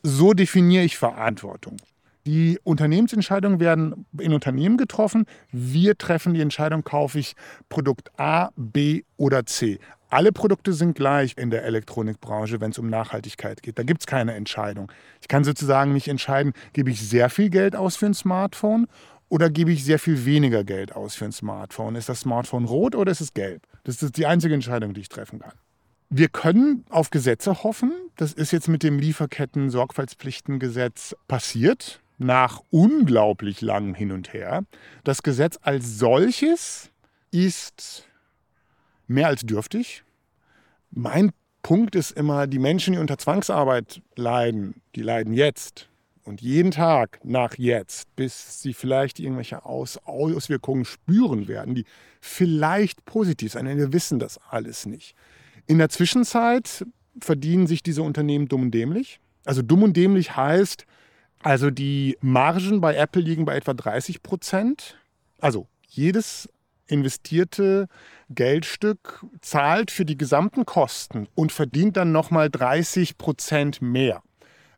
So 0.03 0.33
definiere 0.33 0.83
ich 0.83 0.97
Verantwortung. 0.97 1.77
Die 2.25 2.59
Unternehmensentscheidungen 2.63 3.59
werden 3.59 4.05
in 4.19 4.33
Unternehmen 4.33 4.77
getroffen. 4.77 5.25
Wir 5.51 5.97
treffen 5.97 6.33
die 6.33 6.41
Entscheidung, 6.41 6.83
kaufe 6.83 7.19
ich 7.19 7.35
Produkt 7.69 8.11
A, 8.19 8.49
B 8.57 9.03
oder 9.15 9.45
C. 9.45 9.79
Alle 10.09 10.31
Produkte 10.31 10.71
sind 10.71 10.95
gleich 10.95 11.33
in 11.37 11.49
der 11.49 11.65
Elektronikbranche, 11.65 12.61
wenn 12.61 12.71
es 12.71 12.77
um 12.77 12.89
Nachhaltigkeit 12.89 13.61
geht. 13.61 13.77
Da 13.77 13.83
gibt 13.83 14.01
es 14.01 14.07
keine 14.07 14.35
Entscheidung. 14.35 14.89
Ich 15.21 15.27
kann 15.27 15.43
sozusagen 15.43 15.91
nicht 15.91 16.07
entscheiden, 16.07 16.53
gebe 16.71 16.89
ich 16.89 17.07
sehr 17.07 17.29
viel 17.29 17.49
Geld 17.49 17.75
aus 17.75 17.97
für 17.97 18.05
ein 18.05 18.13
Smartphone 18.13 18.87
oder 19.27 19.49
gebe 19.49 19.71
ich 19.71 19.83
sehr 19.83 19.99
viel 19.99 20.25
weniger 20.25 20.63
Geld 20.63 20.95
aus 20.95 21.15
für 21.15 21.25
ein 21.25 21.33
Smartphone? 21.33 21.95
Ist 21.95 22.07
das 22.07 22.21
Smartphone 22.21 22.63
rot 22.63 22.95
oder 22.95 23.11
ist 23.11 23.19
es 23.19 23.33
gelb? 23.33 23.63
Das 23.83 24.01
ist 24.01 24.15
die 24.15 24.25
einzige 24.25 24.53
Entscheidung, 24.53 24.93
die 24.93 25.01
ich 25.01 25.09
treffen 25.09 25.39
kann. 25.39 25.51
Wir 26.09 26.29
können 26.29 26.85
auf 26.89 27.09
Gesetze 27.09 27.63
hoffen. 27.63 27.91
Das 28.15 28.31
ist 28.31 28.51
jetzt 28.51 28.69
mit 28.69 28.83
dem 28.83 28.99
Lieferketten-Sorgfaltspflichtengesetz 28.99 31.17
passiert, 31.27 31.99
nach 32.17 32.61
unglaublich 32.69 33.59
langem 33.59 33.93
Hin 33.93 34.13
und 34.13 34.31
Her. 34.31 34.63
Das 35.03 35.21
Gesetz 35.21 35.59
als 35.61 35.99
solches 35.99 36.91
ist 37.31 38.06
mehr 39.07 39.27
als 39.27 39.41
dürftig. 39.41 40.03
Mein 40.91 41.31
Punkt 41.63 41.95
ist 41.95 42.11
immer, 42.11 42.47
die 42.47 42.59
Menschen, 42.59 42.93
die 42.93 42.99
unter 42.99 43.17
Zwangsarbeit 43.17 44.01
leiden, 44.15 44.81
die 44.95 45.01
leiden 45.01 45.33
jetzt 45.33 45.89
und 46.23 46.41
jeden 46.41 46.71
Tag 46.71 47.19
nach 47.23 47.55
jetzt, 47.57 48.13
bis 48.15 48.61
sie 48.61 48.73
vielleicht 48.73 49.19
irgendwelche 49.19 49.65
Aus 49.65 49.97
Auswirkungen 49.97 50.85
spüren 50.85 51.47
werden, 51.47 51.75
die 51.75 51.85
vielleicht 52.21 53.05
positiv 53.05 53.53
sein, 53.53 53.65
wir 53.65 53.93
wissen 53.93 54.19
das 54.19 54.39
alles 54.49 54.85
nicht. 54.85 55.15
In 55.65 55.77
der 55.77 55.89
Zwischenzeit 55.89 56.85
verdienen 57.19 57.67
sich 57.67 57.83
diese 57.83 58.03
Unternehmen 58.03 58.47
dumm 58.47 58.63
und 58.63 58.71
dämlich. 58.71 59.19
Also 59.45 59.61
dumm 59.61 59.83
und 59.83 59.97
dämlich 59.97 60.35
heißt, 60.35 60.85
also 61.41 61.69
die 61.69 62.17
Margen 62.21 62.81
bei 62.81 62.95
Apple 62.95 63.21
liegen 63.21 63.45
bei 63.45 63.55
etwa 63.55 63.73
30 63.73 64.21
Prozent. 64.23 64.97
Also 65.39 65.67
jedes 65.87 66.49
investierte 66.87 67.87
Geldstück 68.29 69.25
zahlt 69.41 69.91
für 69.91 70.05
die 70.05 70.17
gesamten 70.17 70.65
Kosten 70.65 71.27
und 71.35 71.51
verdient 71.51 71.97
dann 71.97 72.11
nochmal 72.11 72.49
30 72.49 73.17
Prozent 73.17 73.81
mehr. 73.81 74.21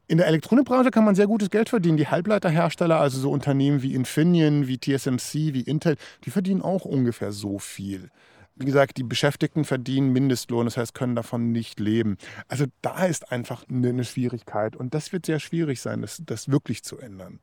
In 0.08 0.18
der 0.18 0.26
Elektronikbranche 0.26 0.90
kann 0.90 1.06
man 1.06 1.14
sehr 1.14 1.28
gutes 1.28 1.52
Geld 1.52 1.70
verdienen. 1.70 1.98
Die 1.98 2.08
Halbleiterhersteller, 2.08 3.00
also 3.00 3.20
so 3.20 3.30
Unternehmen 3.30 3.84
wie 3.84 3.94
Infineon, 3.94 4.68
wie 4.68 4.80
TSMC, 4.80 5.54
wie 5.54 5.62
Intel, 5.62 5.98
die 6.26 6.32
verdienen 6.32 6.64
auch 6.64 6.84
ungefähr 6.84 7.32
so 7.32 7.60
viel. 7.60 8.10
Wie 8.56 8.66
gesagt, 8.66 8.98
die 8.98 9.04
Beschäftigten 9.04 9.66
verdienen 9.66 10.12
Mindestlohn, 10.12 10.66
das 10.66 10.78
heißt, 10.78 10.96
können 10.96 11.16
davon 11.16 11.52
nicht 11.52 11.80
leben. 11.80 12.18
Also 12.48 12.66
da 12.82 13.06
ist 13.06 13.32
einfach 13.32 13.64
eine 13.70 14.04
Schwierigkeit 14.04 14.76
und 14.76 14.96
das 14.96 15.14
wird 15.14 15.28
sehr 15.28 15.40
schwierig 15.40 15.80
sein, 15.80 16.02
das, 16.02 16.22
das 16.26 16.50
wirklich 16.50 16.84
zu 16.84 16.98
ändern. 16.98 17.40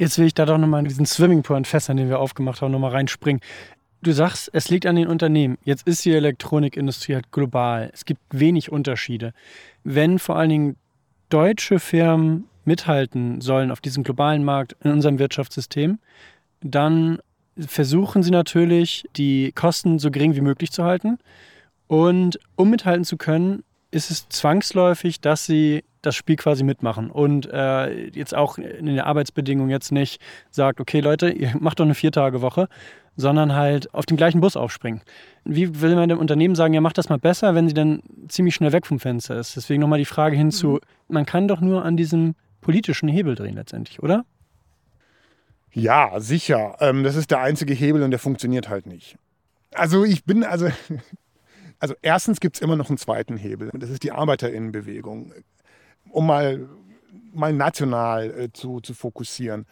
Jetzt 0.00 0.18
will 0.18 0.24
ich 0.24 0.32
da 0.32 0.46
doch 0.46 0.56
nochmal 0.56 0.80
in 0.80 0.88
diesen 0.88 1.04
Swimmingpool 1.04 1.62
fässern, 1.66 1.98
den 1.98 2.08
wir 2.08 2.20
aufgemacht 2.20 2.62
haben, 2.62 2.72
nochmal 2.72 2.92
reinspringen. 2.92 3.42
Du 4.00 4.12
sagst, 4.12 4.48
es 4.54 4.70
liegt 4.70 4.86
an 4.86 4.96
den 4.96 5.08
Unternehmen. 5.08 5.58
Jetzt 5.62 5.86
ist 5.86 6.06
die 6.06 6.12
Elektronikindustrie 6.12 7.16
halt 7.16 7.30
global. 7.30 7.90
Es 7.92 8.06
gibt 8.06 8.22
wenig 8.30 8.72
Unterschiede. 8.72 9.34
Wenn 9.84 10.18
vor 10.18 10.36
allen 10.36 10.48
Dingen 10.48 10.76
deutsche 11.28 11.78
Firmen 11.78 12.44
mithalten 12.64 13.42
sollen 13.42 13.70
auf 13.70 13.82
diesem 13.82 14.02
globalen 14.02 14.42
Markt 14.42 14.74
in 14.82 14.90
unserem 14.90 15.18
Wirtschaftssystem, 15.18 15.98
dann 16.62 17.18
versuchen 17.58 18.22
sie 18.22 18.30
natürlich, 18.30 19.04
die 19.18 19.52
Kosten 19.52 19.98
so 19.98 20.10
gering 20.10 20.34
wie 20.34 20.40
möglich 20.40 20.72
zu 20.72 20.82
halten. 20.82 21.18
Und 21.88 22.40
um 22.56 22.70
mithalten 22.70 23.04
zu 23.04 23.18
können, 23.18 23.64
ist 23.90 24.10
es 24.10 24.28
zwangsläufig, 24.28 25.20
dass 25.20 25.46
sie 25.46 25.84
das 26.02 26.16
Spiel 26.16 26.36
quasi 26.36 26.64
mitmachen 26.64 27.10
und 27.10 27.46
äh, 27.52 28.08
jetzt 28.10 28.34
auch 28.34 28.56
in 28.56 28.86
der 28.86 29.06
Arbeitsbedingung 29.06 29.68
jetzt 29.68 29.92
nicht 29.92 30.20
sagt, 30.50 30.80
okay 30.80 31.00
Leute, 31.00 31.30
ihr 31.30 31.54
macht 31.60 31.80
doch 31.80 31.84
eine 31.84 31.94
Viertagewoche, 31.94 32.68
sondern 33.16 33.54
halt 33.54 33.92
auf 33.92 34.06
den 34.06 34.16
gleichen 34.16 34.40
Bus 34.40 34.56
aufspringen. 34.56 35.02
Wie 35.44 35.80
will 35.80 35.94
man 35.94 36.08
dem 36.08 36.18
Unternehmen 36.18 36.54
sagen, 36.54 36.72
ja, 36.74 36.80
mach 36.80 36.92
das 36.92 37.08
mal 37.08 37.18
besser, 37.18 37.54
wenn 37.54 37.68
sie 37.68 37.74
dann 37.74 38.02
ziemlich 38.28 38.54
schnell 38.54 38.72
weg 38.72 38.86
vom 38.86 39.00
Fenster 39.00 39.38
ist? 39.38 39.56
Deswegen 39.56 39.80
nochmal 39.80 39.98
die 39.98 40.04
Frage 40.04 40.36
hinzu, 40.36 40.74
mhm. 40.74 40.78
man 41.08 41.26
kann 41.26 41.48
doch 41.48 41.60
nur 41.60 41.84
an 41.84 41.96
diesem 41.96 42.34
politischen 42.60 43.08
Hebel 43.08 43.34
drehen 43.34 43.56
letztendlich, 43.56 44.02
oder? 44.02 44.24
Ja, 45.72 46.18
sicher. 46.18 46.76
Ähm, 46.80 47.04
das 47.04 47.16
ist 47.16 47.30
der 47.30 47.40
einzige 47.40 47.74
Hebel 47.74 48.02
und 48.02 48.10
der 48.10 48.18
funktioniert 48.18 48.68
halt 48.68 48.86
nicht. 48.86 49.16
Also 49.72 50.04
ich 50.04 50.24
bin, 50.24 50.42
also, 50.44 50.68
also 51.80 51.94
erstens 52.02 52.40
gibt 52.40 52.56
es 52.56 52.62
immer 52.62 52.76
noch 52.76 52.88
einen 52.88 52.98
zweiten 52.98 53.36
Hebel. 53.36 53.70
Das 53.72 53.90
ist 53.90 54.02
die 54.02 54.12
Arbeiterinnenbewegung. 54.12 55.32
Um 56.10 56.26
mal, 56.26 56.68
mal 57.32 57.52
national 57.52 58.30
äh, 58.30 58.52
zu, 58.52 58.80
zu 58.80 58.94
fokussieren. 58.94 59.66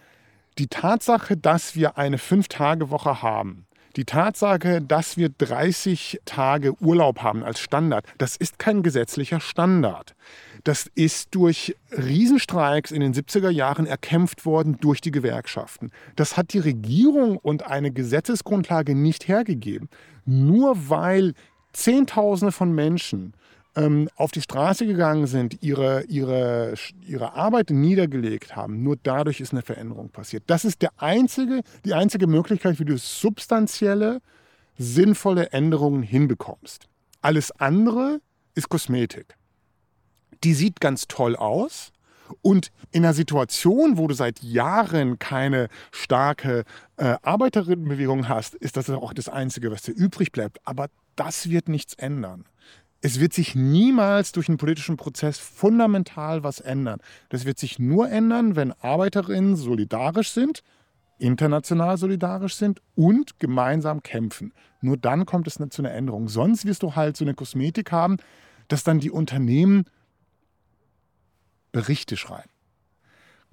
Die 0.57 0.67
Tatsache, 0.67 1.37
dass 1.37 1.77
wir 1.77 1.99
eine 1.99 2.19
Fünf-Tage-Woche 2.19 3.23
haben, 3.23 3.67
die 3.97 4.05
Tatsache, 4.05 4.81
dass 4.81 5.17
wir 5.17 5.29
30 5.29 6.21
Tage 6.25 6.75
Urlaub 6.81 7.23
haben 7.23 7.43
als 7.43 7.61
Standard, 7.61 8.07
das 8.19 8.37
ist 8.37 8.59
kein 8.59 8.83
gesetzlicher 8.83 9.41
Standard. 9.41 10.15
Das 10.65 10.91
ist 10.95 11.35
durch 11.35 11.77
Riesenstreiks 11.91 12.91
in 12.91 13.01
den 13.01 13.15
70er 13.15 13.51
Jahren 13.51 13.87
erkämpft 13.87 14.45
worden 14.45 14.79
durch 14.81 15.01
die 15.01 15.11
Gewerkschaften. 15.11 15.91
Das 16.17 16.37
hat 16.37 16.53
die 16.53 16.59
Regierung 16.59 17.39
und 17.39 17.67
eine 17.67 17.91
Gesetzesgrundlage 17.91 18.95
nicht 18.95 19.29
hergegeben. 19.29 19.89
Nur 20.25 20.89
weil 20.89 21.35
Zehntausende 21.79 22.53
von 22.53 22.75
Menschen 22.75 23.35
ähm, 23.77 24.09
auf 24.17 24.31
die 24.31 24.41
Straße 24.41 24.87
gegangen 24.87 25.27
sind, 25.27 25.63
ihre, 25.63 26.05
ihre, 26.05 26.75
ihre 27.07 27.35
Arbeit 27.35 27.71
niedergelegt 27.71 28.57
haben, 28.57 28.83
nur 28.83 28.97
dadurch 29.03 29.41
ist 29.41 29.53
eine 29.53 29.63
Veränderung 29.63 30.11
passiert. 30.11 30.45
Das 30.47 30.65
ist 30.65 30.83
der 30.83 30.91
einzige, 30.97 31.63
die 31.85 31.95
einzige 31.95 32.27
Möglichkeit, 32.27 32.79
wie 32.81 32.85
du 32.85 32.97
substanzielle, 32.97 34.21
sinnvolle 34.77 35.53
Änderungen 35.53 36.03
hinbekommst. 36.03 36.89
Alles 37.21 37.51
andere 37.53 38.21
ist 38.55 38.69
Kosmetik 38.69 39.39
die 40.45 40.55
sieht 40.55 40.81
ganz 40.81 41.09
toll 41.09 41.37
aus. 41.37 41.93
Und 42.43 42.71
in 42.91 43.05
einer 43.05 43.15
Situation, 43.15 43.97
wo 43.97 44.07
du 44.07 44.15
seit 44.15 44.43
Jahren 44.43 45.19
keine 45.19 45.69
starke 45.93 46.65
äh, 46.97 47.17
Arbeiterinnenbewegung 47.23 48.29
hast, 48.29 48.55
ist 48.55 48.77
das 48.77 48.91
auch 48.91 49.15
das 49.15 49.31
Einzige, 49.31 49.71
was 49.71 49.83
dir 49.83 49.93
übrig 49.93 50.31
bleibt. 50.31 50.59
Aber 50.65 50.89
das 51.19 51.51
wird 51.51 51.69
nichts 51.69 51.95
ändern. 51.95 52.45
Es 53.01 53.21
wird 53.21 53.33
sich 53.33 53.55
niemals 53.55 54.33
durch 54.33 54.49
einen 54.49 54.59
politischen 54.59 54.97
Prozess 54.97 55.39
fundamental 55.39 56.43
was 56.43 56.59
ändern. 56.61 57.01
Das 57.29 57.45
wird 57.45 57.59
sich 57.59 57.79
nur 57.79 58.11
ändern, 58.11 58.57
wenn 58.57 58.73
Arbeiterinnen 58.73 59.55
solidarisch 59.55 60.31
sind, 60.31 60.63
international 61.19 61.97
solidarisch 61.97 62.57
sind 62.57 62.83
und 62.95 63.39
gemeinsam 63.39 64.03
kämpfen. 64.03 64.53
Nur 64.81 64.97
dann 64.97 65.27
kommt 65.27 65.47
es 65.47 65.55
zu 65.55 65.83
einer 65.83 65.93
Änderung. 65.93 66.29
Sonst 66.29 66.65
wirst 66.65 66.83
du 66.83 66.97
halt 66.97 67.17
so 67.17 67.25
eine 67.25 67.35
Kosmetik 67.35 67.93
haben, 67.93 68.17
dass 68.67 68.85
dann 68.85 69.01
die 69.01 69.11
Unternehmen 69.11 69.85
Berichte 71.73 72.17
schreiben. 72.17 72.51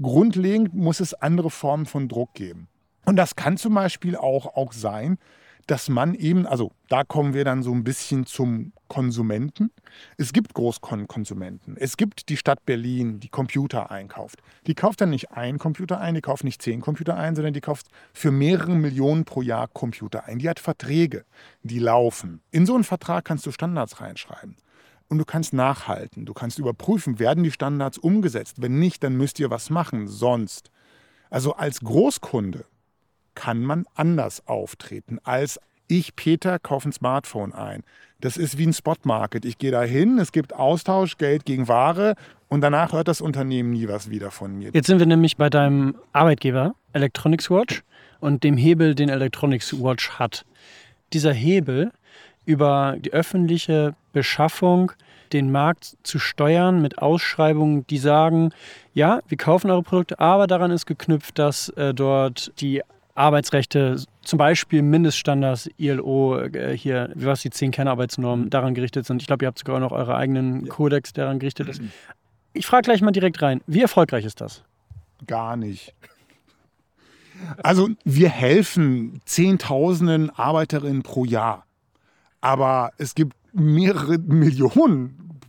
Grundlegend 0.01 0.73
muss 0.73 0.99
es 0.99 1.13
andere 1.13 1.49
Formen 1.49 1.85
von 1.85 2.09
Druck 2.09 2.33
geben. 2.33 2.67
Und 3.05 3.15
das 3.15 3.35
kann 3.35 3.57
zum 3.57 3.75
Beispiel 3.75 4.15
auch, 4.15 4.55
auch 4.55 4.73
sein, 4.73 5.17
dass 5.67 5.89
man 5.89 6.13
eben, 6.13 6.45
also 6.45 6.71
da 6.89 7.03
kommen 7.03 7.33
wir 7.33 7.43
dann 7.43 7.63
so 7.63 7.71
ein 7.71 7.83
bisschen 7.83 8.25
zum 8.25 8.71
Konsumenten. 8.87 9.71
Es 10.17 10.31
gibt 10.31 10.53
Großkonsumenten. 10.53 11.75
Es 11.77 11.97
gibt 11.97 12.29
die 12.29 12.37
Stadt 12.37 12.63
Berlin, 12.65 13.19
die 13.19 13.29
Computer 13.29 13.89
einkauft. 13.89 14.41
Die 14.67 14.75
kauft 14.75 15.01
dann 15.01 15.09
nicht 15.09 15.31
einen 15.31 15.57
Computer 15.57 15.99
ein, 15.99 16.13
die 16.13 16.21
kauft 16.21 16.43
nicht 16.43 16.61
zehn 16.61 16.81
Computer 16.81 17.17
ein, 17.17 17.35
sondern 17.35 17.53
die 17.53 17.61
kauft 17.61 17.87
für 18.13 18.31
mehrere 18.31 18.75
Millionen 18.75 19.25
pro 19.25 19.41
Jahr 19.41 19.67
Computer 19.67 20.25
ein. 20.25 20.37
Die 20.39 20.49
hat 20.49 20.59
Verträge, 20.59 21.25
die 21.63 21.79
laufen. 21.79 22.41
In 22.51 22.65
so 22.65 22.75
einen 22.75 22.83
Vertrag 22.83 23.25
kannst 23.25 23.45
du 23.45 23.51
Standards 23.51 24.01
reinschreiben 24.01 24.57
und 25.07 25.17
du 25.17 25.25
kannst 25.25 25.53
nachhalten. 25.53 26.25
Du 26.25 26.33
kannst 26.33 26.59
überprüfen, 26.59 27.17
werden 27.17 27.43
die 27.43 27.51
Standards 27.51 27.97
umgesetzt. 27.97 28.61
Wenn 28.61 28.79
nicht, 28.79 29.03
dann 29.03 29.17
müsst 29.17 29.39
ihr 29.39 29.49
was 29.49 29.69
machen. 29.69 30.07
Sonst. 30.07 30.69
Also 31.29 31.53
als 31.55 31.79
Großkunde 31.79 32.65
kann 33.35 33.63
man 33.63 33.85
anders 33.95 34.47
auftreten 34.47 35.19
als 35.23 35.59
ich, 35.87 36.15
Peter, 36.15 36.59
kaufe 36.59 36.89
ein 36.89 36.93
Smartphone 36.93 37.53
ein. 37.53 37.83
Das 38.21 38.37
ist 38.37 38.57
wie 38.57 38.65
ein 38.65 38.73
Spotmarket. 38.73 39.45
Ich 39.45 39.57
gehe 39.57 39.71
da 39.71 39.83
hin, 39.83 40.17
es 40.17 40.31
gibt 40.31 40.53
Austausch, 40.53 41.17
Geld 41.17 41.45
gegen 41.45 41.67
Ware 41.67 42.15
und 42.47 42.61
danach 42.61 42.93
hört 42.93 43.07
das 43.07 43.21
Unternehmen 43.21 43.71
nie 43.71 43.87
was 43.87 44.09
wieder 44.09 44.31
von 44.31 44.57
mir. 44.57 44.71
Jetzt 44.73 44.87
sind 44.87 44.99
wir 44.99 45.05
nämlich 45.05 45.37
bei 45.37 45.49
deinem 45.49 45.95
Arbeitgeber, 46.11 46.75
Electronics 46.93 47.49
Watch, 47.49 47.83
und 48.19 48.43
dem 48.43 48.57
Hebel, 48.57 48.95
den 48.95 49.09
Electronics 49.09 49.79
Watch 49.79 50.11
hat. 50.11 50.45
Dieser 51.13 51.33
Hebel 51.33 51.91
über 52.45 52.95
die 52.97 53.11
öffentliche 53.11 53.95
Beschaffung 54.13 54.91
den 55.33 55.51
Markt 55.51 55.97
zu 56.03 56.17
steuern 56.17 56.81
mit 56.81 56.99
Ausschreibungen, 56.99 57.85
die 57.87 57.97
sagen, 57.97 58.51
ja, 58.93 59.19
wir 59.27 59.37
kaufen 59.37 59.69
eure 59.69 59.83
Produkte, 59.83 60.19
aber 60.19 60.47
daran 60.47 60.71
ist 60.71 60.85
geknüpft, 60.85 61.37
dass 61.37 61.69
äh, 61.69 61.93
dort 61.93 62.51
die 62.61 62.81
Arbeitsrechte, 63.15 64.03
zum 64.21 64.37
Beispiel 64.37 64.81
Mindeststandards, 64.81 65.69
ILO, 65.77 66.37
äh, 66.37 66.77
hier, 66.77 67.11
was 67.15 67.41
die 67.41 67.49
zehn 67.49 67.71
Kernarbeitsnormen 67.71 68.49
daran 68.49 68.75
gerichtet 68.75 69.05
sind. 69.05 69.21
Ich 69.21 69.27
glaube, 69.27 69.45
ihr 69.45 69.47
habt 69.47 69.59
sogar 69.59 69.79
noch 69.79 69.93
eure 69.93 70.15
eigenen 70.15 70.67
Kodex, 70.67 71.13
der 71.13 71.23
daran 71.25 71.39
gerichtet 71.39 71.69
ist. 71.69 71.81
Ich 72.53 72.65
frage 72.65 72.83
gleich 72.83 73.01
mal 73.01 73.11
direkt 73.11 73.41
rein, 73.41 73.61
wie 73.67 73.81
erfolgreich 73.81 74.25
ist 74.25 74.41
das? 74.41 74.63
Gar 75.25 75.55
nicht. 75.55 75.93
Also 77.63 77.89
wir 78.03 78.29
helfen 78.29 79.21
Zehntausenden 79.25 80.29
Arbeiterinnen 80.29 81.03
pro 81.03 81.25
Jahr. 81.25 81.65
Aber 82.41 82.91
es 82.97 83.15
gibt 83.15 83.33
mehrere 83.53 84.17
Millionen. 84.17 85.39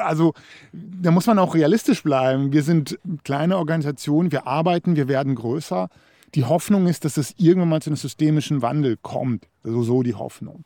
Also 0.00 0.34
da 0.72 1.10
muss 1.10 1.26
man 1.26 1.38
auch 1.38 1.54
realistisch 1.54 2.02
bleiben. 2.02 2.52
Wir 2.52 2.62
sind 2.62 2.98
eine 3.04 3.18
kleine 3.18 3.56
Organisation, 3.56 4.32
wir 4.32 4.46
arbeiten, 4.46 4.96
wir 4.96 5.08
werden 5.08 5.34
größer. 5.34 5.88
Die 6.34 6.44
Hoffnung 6.44 6.86
ist, 6.86 7.04
dass 7.04 7.16
es 7.16 7.34
irgendwann 7.38 7.68
mal 7.68 7.82
zu 7.82 7.90
einem 7.90 7.96
systemischen 7.96 8.62
Wandel 8.62 8.96
kommt. 9.00 9.48
Also 9.62 9.82
so 9.82 10.02
die 10.02 10.14
Hoffnung. 10.14 10.64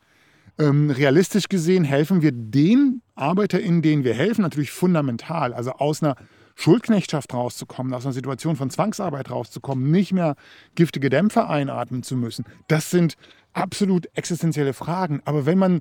Ähm, 0.58 0.90
realistisch 0.90 1.48
gesehen 1.48 1.84
helfen 1.84 2.22
wir 2.22 2.32
den 2.32 3.02
ArbeiterInnen, 3.14 3.82
denen 3.82 4.04
wir 4.04 4.14
helfen, 4.14 4.42
natürlich 4.42 4.70
fundamental. 4.70 5.54
Also 5.54 5.72
aus 5.72 6.02
einer 6.02 6.16
Schuldknechtschaft 6.54 7.32
rauszukommen, 7.32 7.94
aus 7.94 8.04
einer 8.04 8.12
Situation 8.12 8.56
von 8.56 8.70
Zwangsarbeit 8.70 9.30
rauszukommen, 9.30 9.90
nicht 9.90 10.12
mehr 10.12 10.36
giftige 10.74 11.08
Dämpfer 11.08 11.48
einatmen 11.48 12.02
zu 12.02 12.16
müssen. 12.16 12.44
Das 12.68 12.90
sind 12.90 13.14
absolut 13.52 14.08
existenzielle 14.14 14.74
Fragen. 14.74 15.22
Aber 15.24 15.46
wenn 15.46 15.58
man 15.58 15.80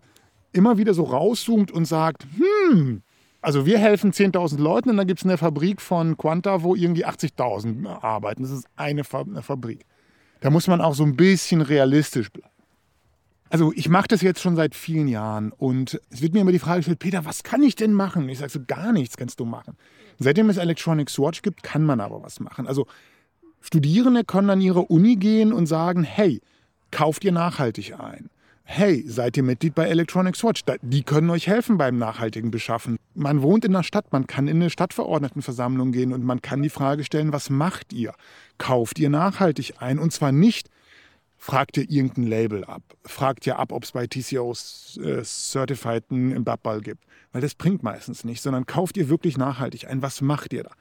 immer 0.54 0.78
wieder 0.78 0.94
so 0.94 1.04
rauszoomt 1.04 1.72
und 1.72 1.86
sagt, 1.86 2.26
hm, 2.72 3.04
also 3.41 3.65
wir 3.65 3.80
helfen 3.80 4.12
10.000 4.12 4.60
Leuten 4.60 4.89
und 4.91 4.97
dann 4.97 5.08
gibt 5.08 5.19
es 5.19 5.25
eine 5.25 5.38
Fabrik 5.38 5.82
von 5.82 6.15
Quanta, 6.17 6.62
wo 6.62 6.75
irgendwie 6.75 7.06
80.000 7.06 7.88
arbeiten. 8.01 8.43
Das 8.43 8.51
ist 8.51 8.67
eine, 8.75 9.04
Fabrik. 9.04 9.86
Da 10.41 10.49
muss 10.49 10.67
man 10.67 10.82
auch 10.82 10.93
so 10.93 11.04
ein 11.04 11.15
bisschen 11.15 11.62
realistisch 11.62 12.32
bleiben. 12.32 12.49
Also 13.49 13.73
ich 13.75 13.89
mache 13.89 14.08
das 14.08 14.21
jetzt 14.21 14.41
schon 14.41 14.56
seit 14.56 14.75
vielen 14.75 15.10
Jahren 15.10 15.51
und 15.51 15.99
es 16.10 16.21
wird 16.21 16.34
mir 16.34 16.39
immer 16.39 16.54
die 16.54 16.60
Frage 16.60 16.80
gestellt, 16.80 16.99
Peter, 16.99 17.25
was 17.25 17.43
kann 17.43 17.62
ich 17.63 17.75
denn 17.75 17.91
machen? 17.91 18.30
ich 18.30 18.39
sage 18.39 18.51
so, 18.51 18.62
gar 18.65 18.93
nichts 18.93 19.17
kannst 19.17 19.41
du 19.41 19.45
machen. 19.45 19.75
Seitdem 20.19 20.49
es 20.49 20.56
Electronic 20.56 21.10
Swatch 21.10 21.41
gibt, 21.41 21.62
kann 21.62 21.84
man 21.84 21.99
aber 21.99 22.23
was 22.23 22.39
machen. 22.39 22.65
Also 22.65 22.88
Studierende 23.60 24.23
können 24.23 24.49
an 24.49 24.62
ihre 24.62 24.84
Uni 24.84 25.17
gehen 25.17 25.51
und 25.51 25.65
sagen, 25.65 26.04
hey, 26.04 26.41
kauft 26.91 27.25
ihr 27.25 27.34
nachhaltig 27.34 27.99
ein. 27.99 28.30
Hey, 28.74 29.04
seid 29.06 29.36
ihr 29.36 29.44
Mitglied 29.44 29.76
bei 29.76 29.90
Electronics 29.90 30.46
Watch? 30.46 30.62
Die 30.82 31.04
können 31.04 31.30
euch 31.30 31.48
helfen 31.48 31.78
beim 31.78 31.98
nachhaltigen 31.98 32.52
Beschaffen. 32.52 32.96
Man 33.14 33.42
wohnt 33.42 33.66
in 33.66 33.74
der 33.74 33.84
Stadt, 33.84 34.14
man 34.14 34.28
kann 34.28 34.48
in 34.48 34.62
eine 34.62 34.70
Stadtverordnetenversammlung 34.70 35.92
gehen 35.92 36.14
und 36.14 36.24
man 36.24 36.42
kann 36.42 36.62
die 36.64 36.70
Frage 36.70 37.04
stellen, 37.04 37.34
was 37.34 37.50
macht 37.50 37.92
ihr? 37.92 38.14
Kauft 38.60 38.98
ihr 38.98 39.10
nachhaltig 39.10 39.74
ein? 39.80 40.00
Und 40.00 40.14
zwar 40.14 40.32
nicht, 40.32 40.70
fragt 41.38 41.76
ihr 41.76 41.90
irgendein 41.90 42.28
Label 42.28 42.64
ab, 42.64 42.82
fragt 43.04 43.46
ihr 43.46 43.60
ab, 43.60 43.74
ob 43.74 43.84
es 43.84 43.92
bei 43.92 44.08
TCOs 44.08 45.02
äh, 45.04 45.22
Certified 45.26 46.06
einen 46.10 46.46
Babball 46.46 46.80
gibt. 46.80 47.04
Weil 47.34 47.42
das 47.42 47.56
bringt 47.56 47.84
meistens 47.84 48.24
nicht, 48.24 48.42
sondern 48.42 48.66
kauft 48.68 48.96
ihr 48.96 49.10
wirklich 49.10 49.38
nachhaltig 49.38 49.90
ein. 49.90 50.02
Was 50.02 50.22
macht 50.22 50.54
ihr 50.54 50.64
da? 50.64 50.72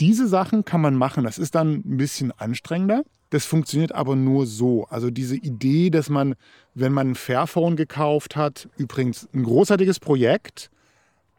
Diese 0.00 0.26
Sachen 0.26 0.64
kann 0.64 0.80
man 0.80 0.96
machen. 0.96 1.24
Das 1.24 1.38
ist 1.38 1.54
dann 1.54 1.82
ein 1.84 1.96
bisschen 1.96 2.32
anstrengender. 2.32 3.04
Das 3.30 3.44
funktioniert 3.44 3.92
aber 3.92 4.16
nur 4.16 4.46
so. 4.46 4.86
Also 4.90 5.10
diese 5.10 5.36
Idee, 5.36 5.90
dass 5.90 6.08
man, 6.08 6.34
wenn 6.74 6.92
man 6.92 7.10
ein 7.10 7.14
Fairphone 7.14 7.76
gekauft 7.76 8.34
hat, 8.34 8.68
übrigens 8.76 9.28
ein 9.32 9.44
großartiges 9.44 10.00
Projekt, 10.00 10.70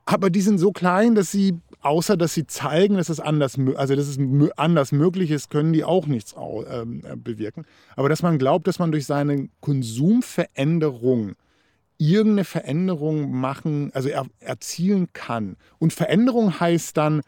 aber 0.06 0.30
die 0.30 0.42
sind 0.42 0.58
so 0.58 0.72
klein, 0.72 1.16
dass 1.16 1.32
sie, 1.32 1.60
außer 1.82 2.18
dass 2.18 2.34
sie 2.34 2.48
zeigen, 2.48 2.96
dass 2.96 3.10
es 3.10 3.20
anders, 3.20 3.58
also 3.76 3.96
dass 3.96 4.08
es 4.08 4.18
anders 4.58 4.92
möglich 4.92 5.32
ist, 5.32 5.50
können 5.50 5.74
die 5.74 5.84
auch 5.84 6.08
nichts 6.08 6.36
ähm, 6.38 7.04
bewirken. 7.18 7.66
Aber 7.96 8.10
dass 8.10 8.24
man 8.24 8.38
glaubt, 8.38 8.68
dass 8.68 8.80
man 8.80 8.92
durch 8.92 9.06
seine 9.06 9.50
Konsumveränderung 9.60 11.34
irgendeine 11.98 12.46
Veränderung 12.46 13.32
machen, 13.32 13.92
also 13.94 14.10
er, 14.10 14.26
erzielen 14.40 15.14
kann. 15.14 15.56
Und 15.78 15.94
Veränderung 15.94 16.60
heißt 16.60 16.98
dann, 16.98 17.22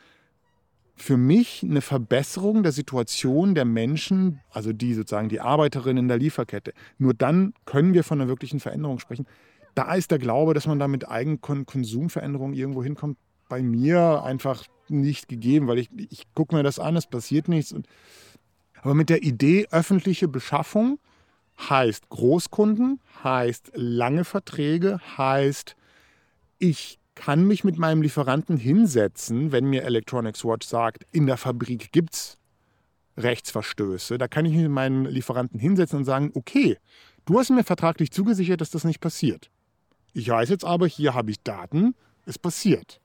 für 1.03 1.17
mich 1.17 1.63
eine 1.63 1.81
Verbesserung 1.81 2.63
der 2.63 2.71
Situation 2.71 3.55
der 3.55 3.65
Menschen, 3.65 4.39
also 4.51 4.71
die 4.71 4.93
sozusagen 4.93 5.27
die 5.27 5.41
Arbeiterinnen 5.41 6.05
in 6.05 6.07
der 6.07 6.17
Lieferkette. 6.17 6.73
Nur 6.97 7.13
dann 7.13 7.53
können 7.65 7.93
wir 7.93 8.05
von 8.05 8.21
einer 8.21 8.29
wirklichen 8.29 8.61
Veränderung 8.61 8.99
sprechen. 8.99 9.27
Da 9.75 9.95
ist 9.95 10.11
der 10.11 10.17
Glaube, 10.17 10.53
dass 10.53 10.65
man 10.65 10.79
da 10.79 10.87
mit 10.87 11.09
Eigenkonsumveränderungen 11.09 12.55
irgendwo 12.55 12.81
hinkommt, 12.81 13.17
bei 13.49 13.61
mir 13.61 14.23
einfach 14.23 14.63
nicht 14.87 15.27
gegeben, 15.27 15.67
weil 15.67 15.79
ich, 15.79 15.89
ich 16.09 16.23
gucke 16.35 16.55
mir 16.55 16.63
das 16.63 16.79
an, 16.79 16.95
es 16.95 17.05
passiert 17.05 17.49
nichts. 17.49 17.73
Und, 17.73 17.85
aber 18.81 18.93
mit 18.93 19.09
der 19.09 19.23
Idee 19.23 19.67
öffentliche 19.71 20.29
Beschaffung 20.29 20.99
heißt 21.69 22.07
Großkunden, 22.07 23.01
heißt 23.21 23.73
lange 23.75 24.23
Verträge, 24.23 25.01
heißt 25.17 25.75
ich 26.59 26.97
kann 27.15 27.45
mich 27.45 27.63
mit 27.63 27.77
meinem 27.77 28.01
Lieferanten 28.01 28.57
hinsetzen, 28.57 29.51
wenn 29.51 29.65
mir 29.65 29.83
Electronics 29.83 30.43
Watch 30.43 30.67
sagt, 30.67 31.05
in 31.11 31.27
der 31.27 31.37
Fabrik 31.37 31.91
gibt 31.91 32.13
es 32.13 32.37
Rechtsverstöße. 33.17 34.17
Da 34.17 34.27
kann 34.27 34.45
ich 34.45 34.53
mich 34.53 34.63
mit 34.63 34.71
meinem 34.71 35.05
Lieferanten 35.05 35.59
hinsetzen 35.59 35.99
und 35.99 36.05
sagen, 36.05 36.31
okay, 36.33 36.77
du 37.25 37.39
hast 37.39 37.51
mir 37.51 37.63
vertraglich 37.63 38.11
zugesichert, 38.11 38.61
dass 38.61 38.71
das 38.71 38.83
nicht 38.83 38.99
passiert. 38.99 39.51
Ich 40.13 40.29
weiß 40.29 40.49
jetzt 40.49 40.65
aber, 40.65 40.87
hier 40.87 41.13
habe 41.13 41.31
ich 41.31 41.41
Daten, 41.41 41.95
es 42.25 42.39
passiert. 42.39 42.99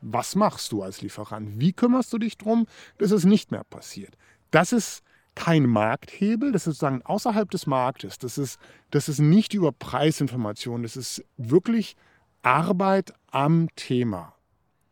Was 0.00 0.34
machst 0.34 0.72
du 0.72 0.82
als 0.82 1.02
Lieferant? 1.02 1.60
Wie 1.60 1.72
kümmerst 1.72 2.12
du 2.12 2.18
dich 2.18 2.38
darum, 2.38 2.66
dass 2.98 3.10
es 3.10 3.24
nicht 3.24 3.50
mehr 3.50 3.64
passiert? 3.64 4.16
Das 4.50 4.72
ist 4.72 5.02
kein 5.34 5.66
Markthebel, 5.66 6.52
das 6.52 6.62
ist 6.62 6.78
sozusagen 6.78 7.02
außerhalb 7.02 7.50
des 7.50 7.66
Marktes. 7.66 8.18
Das 8.18 8.38
ist, 8.38 8.58
das 8.90 9.08
ist 9.08 9.20
nicht 9.20 9.54
über 9.54 9.72
Preisinformation, 9.72 10.82
das 10.82 10.96
ist 10.96 11.24
wirklich 11.36 11.96
Arbeit 12.42 13.12
am 13.30 13.68
Thema. 13.76 14.34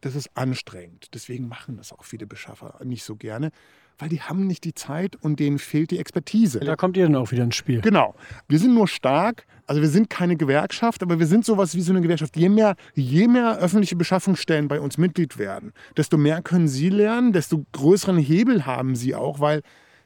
Das 0.01 0.15
ist 0.15 0.31
anstrengend. 0.35 1.09
Deswegen 1.15 1.49
machen 1.49 1.77
das 1.77 1.93
auch 1.93 2.05
viele 2.05 2.27
Beschaffer 2.27 2.79
nicht 2.85 3.03
so 3.03 3.17
gerne, 3.17 3.51
weil 3.99 4.09
die 4.09 4.21
haben 4.21 4.47
nicht 4.47 4.65
die 4.65 4.75
Zeit 4.75 5.17
und 5.17 5.41
denen 5.41 5.59
fehlt 5.59 5.91
die 5.91 5.99
Expertise. 5.99 6.61
Da 6.61 6.77
kommt 6.77 6.97
ihr 6.97 7.05
dann 7.05 7.17
auch 7.17 7.33
wieder 7.33 7.43
ins 7.43 7.57
Spiel. 7.57 7.81
Genau. 7.81 8.15
Wir 8.47 8.61
sind 8.61 8.75
nur 8.75 8.87
stark, 8.87 9.45
also 9.67 9.83
wir 9.83 9.89
sind 9.89 10.09
keine 10.09 10.37
Gewerkschaft, 10.37 11.03
aber 11.03 11.19
wir 11.19 11.27
sind 11.27 11.45
sowas 11.45 11.75
wie 11.75 11.81
so 11.81 11.93
eine 11.93 12.01
Gewerkschaft. 12.01 12.37
Je 12.37 12.49
mehr, 12.49 12.77
je 12.95 13.27
mehr 13.27 13.59
öffentliche 13.59 13.97
Beschaffungsstellen 13.97 14.69
bei 14.69 14.81
uns 14.81 14.99
Mitglied 14.99 15.37
werden, 15.37 15.73
desto 15.97 16.17
mehr 16.17 16.43
können 16.43 16.69
sie 16.69 16.91
lernen, 16.91 17.33
desto 17.33 17.67
größeren 17.73 18.19
Hebel 18.19 18.67
haben 18.67 18.95
sie 18.95 19.17
auch, 19.17 19.41
weil 19.41 19.63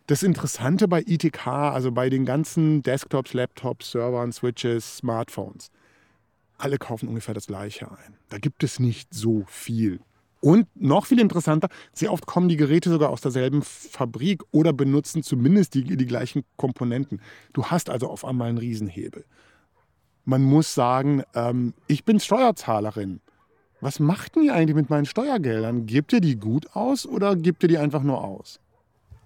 das 0.07 0.23
Interessante 0.23 0.89
bei 0.89 1.03
ITK, 1.07 1.47
also 1.47 1.93
bei 1.93 2.09
den 2.09 2.25
ganzen 2.25 2.83
Desktops, 2.83 3.35
Laptops, 3.35 3.93
Servern, 3.93 4.33
Switches, 4.33 4.97
Smartphones, 4.97 5.71
alle 6.63 6.79
kaufen 6.79 7.09
ungefähr 7.09 7.35
das 7.35 7.49
Gleiche 7.49 7.91
ein. 7.91 8.15
Da 8.29 8.39
gibt 8.39 8.63
es 8.63 8.79
nicht 8.79 9.13
so 9.13 9.45
viel. 9.49 10.01
Und 10.41 10.67
noch 10.75 11.07
viel 11.07 11.21
interessanter, 11.21 11.69
sehr 11.93 12.13
oft 12.13 12.27
kommen 12.27 12.49
die 12.49 12.57
Geräte 12.57 12.91
sogar 12.91 13.11
aus 13.11 13.21
derselben 13.21 13.63
Fabrik 13.63 14.43
oder 14.51 14.73
benutzen 14.73 15.23
zumindest 15.23 15.75
die, 15.75 15.85
die 15.85 16.07
gleichen 16.07 16.45
Komponenten. 16.57 17.21
Du 17.53 17.67
hast 17.67 17.91
also 17.91 18.09
auf 18.09 18.25
einmal 18.25 18.49
einen 18.49 18.59
Riesenhebel. 18.59 19.25
Man 20.25 20.43
muss 20.43 20.75
sagen, 20.75 21.23
ähm, 21.35 21.75
ich 21.87 22.05
bin 22.05 22.19
Steuerzahlerin. 22.19 23.21
Was 23.81 23.99
macht 23.99 24.37
denn 24.37 24.45
ihr 24.45 24.55
eigentlich 24.55 24.77
mit 24.77 24.91
meinen 24.91 25.07
Steuergeldern? 25.07 25.87
Gebt 25.87 26.13
ihr 26.13 26.21
die 26.21 26.37
gut 26.37 26.75
aus 26.75 27.07
oder 27.07 27.35
gebt 27.35 27.63
ihr 27.65 27.69
die 27.69 27.79
einfach 27.79 28.03
nur 28.03 28.23
aus? 28.23 28.61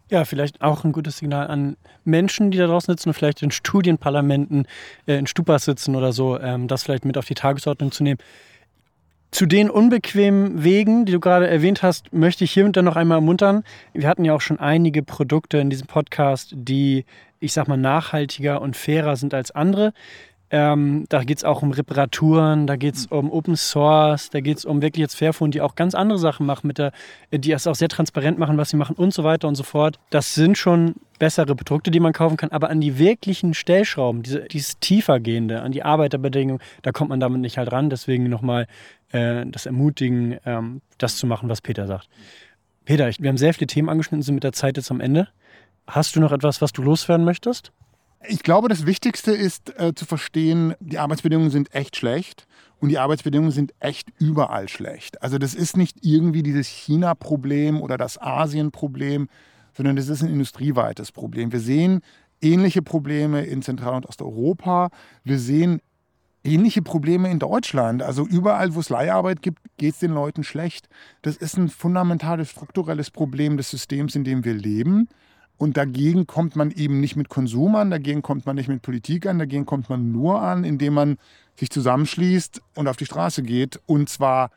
Ja, 0.09 0.25
vielleicht 0.25 0.62
auch 0.62 0.85
ein 0.85 0.92
gutes 0.92 1.19
Signal 1.19 1.49
an 1.49 1.77
Menschen, 2.05 2.53
die 2.53 2.59
da 2.59 2.66
draußen 2.66 2.92
sitzen 2.92 3.09
und 3.09 3.14
vielleicht 3.14 3.42
in 3.42 3.51
Studienparlamenten, 3.51 4.66
äh, 5.07 5.19
in 5.19 5.27
Stupas 5.27 5.64
sitzen 5.64 5.97
oder 5.97 6.12
so, 6.12 6.38
ähm, 6.38 6.69
das 6.69 6.85
vielleicht 6.85 7.05
mit 7.05 7.19
auf 7.19 7.27
die 7.27 7.35
Tagesordnung 7.35 7.90
zu 7.90 8.05
nehmen. 8.05 8.19
Zu 9.33 9.47
den 9.47 9.69
unbequemen 9.69 10.62
Wegen, 10.62 11.05
die 11.05 11.12
du 11.12 11.19
gerade 11.19 11.49
erwähnt 11.49 11.83
hast, 11.83 12.12
möchte 12.12 12.45
ich 12.45 12.53
hier 12.53 12.64
und 12.64 12.77
da 12.77 12.83
noch 12.83 12.95
einmal 12.95 13.19
ermuntern. 13.19 13.64
Wir 13.92 14.09
hatten 14.09 14.25
ja 14.25 14.33
auch 14.33 14.40
schon 14.40 14.61
einige 14.61 15.03
Produkte 15.03 15.59
in 15.59 15.71
diesem 15.71 15.88
Podcast, 15.88 16.53
die, 16.55 17.05
ich 17.40 17.53
sag 17.53 17.66
mal, 17.66 17.77
nachhaltiger 17.77 18.62
und 18.62 18.77
fairer 18.77 19.16
sind 19.16 19.35
als 19.35 19.51
andere. 19.51 19.92
Ähm, 20.51 21.07
da 21.09 21.25
geht 21.25 21.39
es 21.39 21.45
auch 21.45 21.63
um 21.63 21.73
Reparaturen, 21.73 22.69
da 22.69 22.77
geht 22.77 22.95
es 22.95 23.07
um 23.07 23.33
Open 23.33 23.57
Source, 23.57 24.31
da 24.31 24.41
geht 24.41 24.59
es 24.59 24.65
um 24.65 24.81
wirklich 24.81 25.01
jetzt 25.01 25.17
Fairphone, 25.17 25.51
die 25.51 25.61
auch 25.61 25.75
ganz 25.75 25.95
andere 25.95 26.19
Sachen 26.19 26.47
machen, 26.47 26.69
mit 26.69 26.79
der, 26.79 26.93
die 27.33 27.51
es 27.51 27.67
auch 27.67 27.75
sehr 27.75 27.89
transparent 27.89 28.39
machen, 28.39 28.57
was 28.57 28.71
sie 28.71 28.77
machen 28.77 28.95
und 28.95 29.13
so 29.13 29.25
weiter 29.25 29.49
und 29.49 29.57
so 29.57 29.65
fort. 29.65 29.99
Das 30.11 30.35
sind 30.35 30.57
schon 30.57 30.95
bessere 31.19 31.57
Produkte, 31.57 31.91
die 31.91 31.99
man 31.99 32.13
kaufen 32.13 32.37
kann, 32.37 32.51
aber 32.51 32.71
an 32.71 32.81
die 32.81 32.99
wirklichen 32.99 33.55
Stellschrauben, 33.55 34.23
diese, 34.23 34.43
dieses 34.43 34.79
tiefergehende, 34.79 35.63
an 35.63 35.73
die 35.73 35.83
Arbeiterbedingungen, 35.83 36.63
da 36.83 36.93
kommt 36.93 37.11
man 37.11 37.19
damit 37.19 37.41
nicht 37.41 37.59
halt 37.59 37.73
ran. 37.73 37.91
Deswegen 37.91 38.29
nochmal 38.29 38.69
äh, 39.11 39.45
das 39.47 39.67
Ermutigen, 39.67 40.39
ähm, 40.45 40.81
das 40.99 41.17
zu 41.17 41.27
machen, 41.27 41.49
was 41.49 41.61
Peter 41.61 41.89
sagt. 41.89 42.09
Peter, 42.85 43.11
wir 43.19 43.29
haben 43.29 43.37
sehr 43.37 43.53
viele 43.53 43.67
Themen 43.67 43.89
angeschnitten, 43.89 44.23
sind 44.23 44.37
mit 44.37 44.45
der 44.45 44.53
Zeit 44.53 44.77
jetzt 44.77 44.93
am 44.93 45.01
Ende. 45.01 45.29
Hast 45.89 46.15
du 46.15 46.21
noch 46.21 46.31
etwas, 46.31 46.63
was 46.63 46.73
du 46.73 46.83
loswerden 46.83 47.25
möchtest? 47.25 47.73
Ich 48.29 48.43
glaube, 48.43 48.69
das 48.69 48.87
Wichtigste 48.87 49.33
ist 49.33 49.79
äh, 49.79 49.95
zu 49.95 50.05
verstehen, 50.05 50.75
die 50.81 50.99
Arbeitsbedingungen 50.99 51.51
sind 51.51 51.75
echt 51.75 51.97
schlecht 51.97 52.47
und 52.81 52.89
die 52.89 52.99
Arbeitsbedingungen 52.99 53.53
sind 53.53 53.73
echt 53.81 54.09
überall 54.19 54.69
schlecht. 54.69 55.23
Also 55.23 55.39
das 55.39 55.55
ist 55.55 55.77
nicht 55.77 55.99
irgendwie 56.03 56.43
dieses 56.43 56.67
China-Problem 56.67 57.81
oder 57.81 57.97
das 57.97 58.21
Asien-Problem, 58.21 59.29
sondern 59.75 59.97
das 59.97 60.09
ist 60.09 60.23
ein 60.23 60.31
industrieweites 60.31 61.12
Problem. 61.12 61.53
Wir 61.53 61.61
sehen 61.61 62.01
ähnliche 62.41 62.83
Probleme 62.83 63.45
in 63.45 63.62
Zentral- 63.62 63.97
und 63.97 64.07
Osteuropa. 64.07 64.91
Wir 65.25 65.39
sehen 65.39 65.81
ähnliche 66.45 66.83
Probleme 66.83 67.31
in 67.31 67.39
Deutschland. 67.39 68.03
Also 68.03 68.27
überall, 68.27 68.75
wo 68.75 68.81
es 68.81 68.89
Leiharbeit 68.89 69.43
gibt, 69.43 69.61
geht 69.77 69.95
es 69.95 70.01
den 70.01 70.12
Leuten 70.12 70.45
schlecht. 70.45 70.89
Das 71.23 71.37
ist 71.37 71.57
ein 71.57 71.69
fundamentales 71.69 72.51
strukturelles 72.51 73.11
Problem 73.11 73.57
des 73.57 73.71
Systems, 73.71 74.15
in 74.15 74.25
dem 74.25 74.45
wir 74.45 74.55
leben. 74.55 75.09
Und 75.59 75.77
dagegen 75.77 76.27
kommt 76.27 76.55
man 76.55 76.71
eben 76.71 77.01
nicht 77.01 77.16
mit 77.16 77.29
Konsum 77.29 77.77
an, 77.77 77.90
dagegen 77.90 78.23
kommt 78.23 78.45
man 78.45 78.57
nicht 78.57 78.69
mit 78.69 78.83
Politik 78.83 79.27
an, 79.27 79.38
dagegen 79.38 79.64
kommt 79.64 79.88
man 79.88 80.12
nur 80.12 80.42
an, 80.42 80.64
indem 80.64 80.95
man 80.95 81.19
sich 81.57 81.71
zusammenschließt 81.71 82.61
und 82.75 82.88
auf 82.88 82.97
die 82.97 83.07
Straße 83.07 83.42
geht. 83.42 83.81
Und 83.87 84.09
zwar 84.09 84.51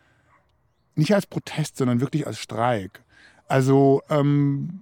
nicht 0.96 1.16
als 1.16 1.26
Protest, 1.26 1.78
sondern 1.78 2.02
wirklich 2.02 2.28
als 2.28 2.40
Streik. 2.40 3.02
Also 3.48 4.02
ähm, 4.10 4.82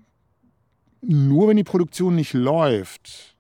nur 1.01 1.47
wenn 1.47 1.58
die 1.58 1.63
Produktion 1.63 2.15
nicht 2.15 2.34
läuft, 2.34 3.36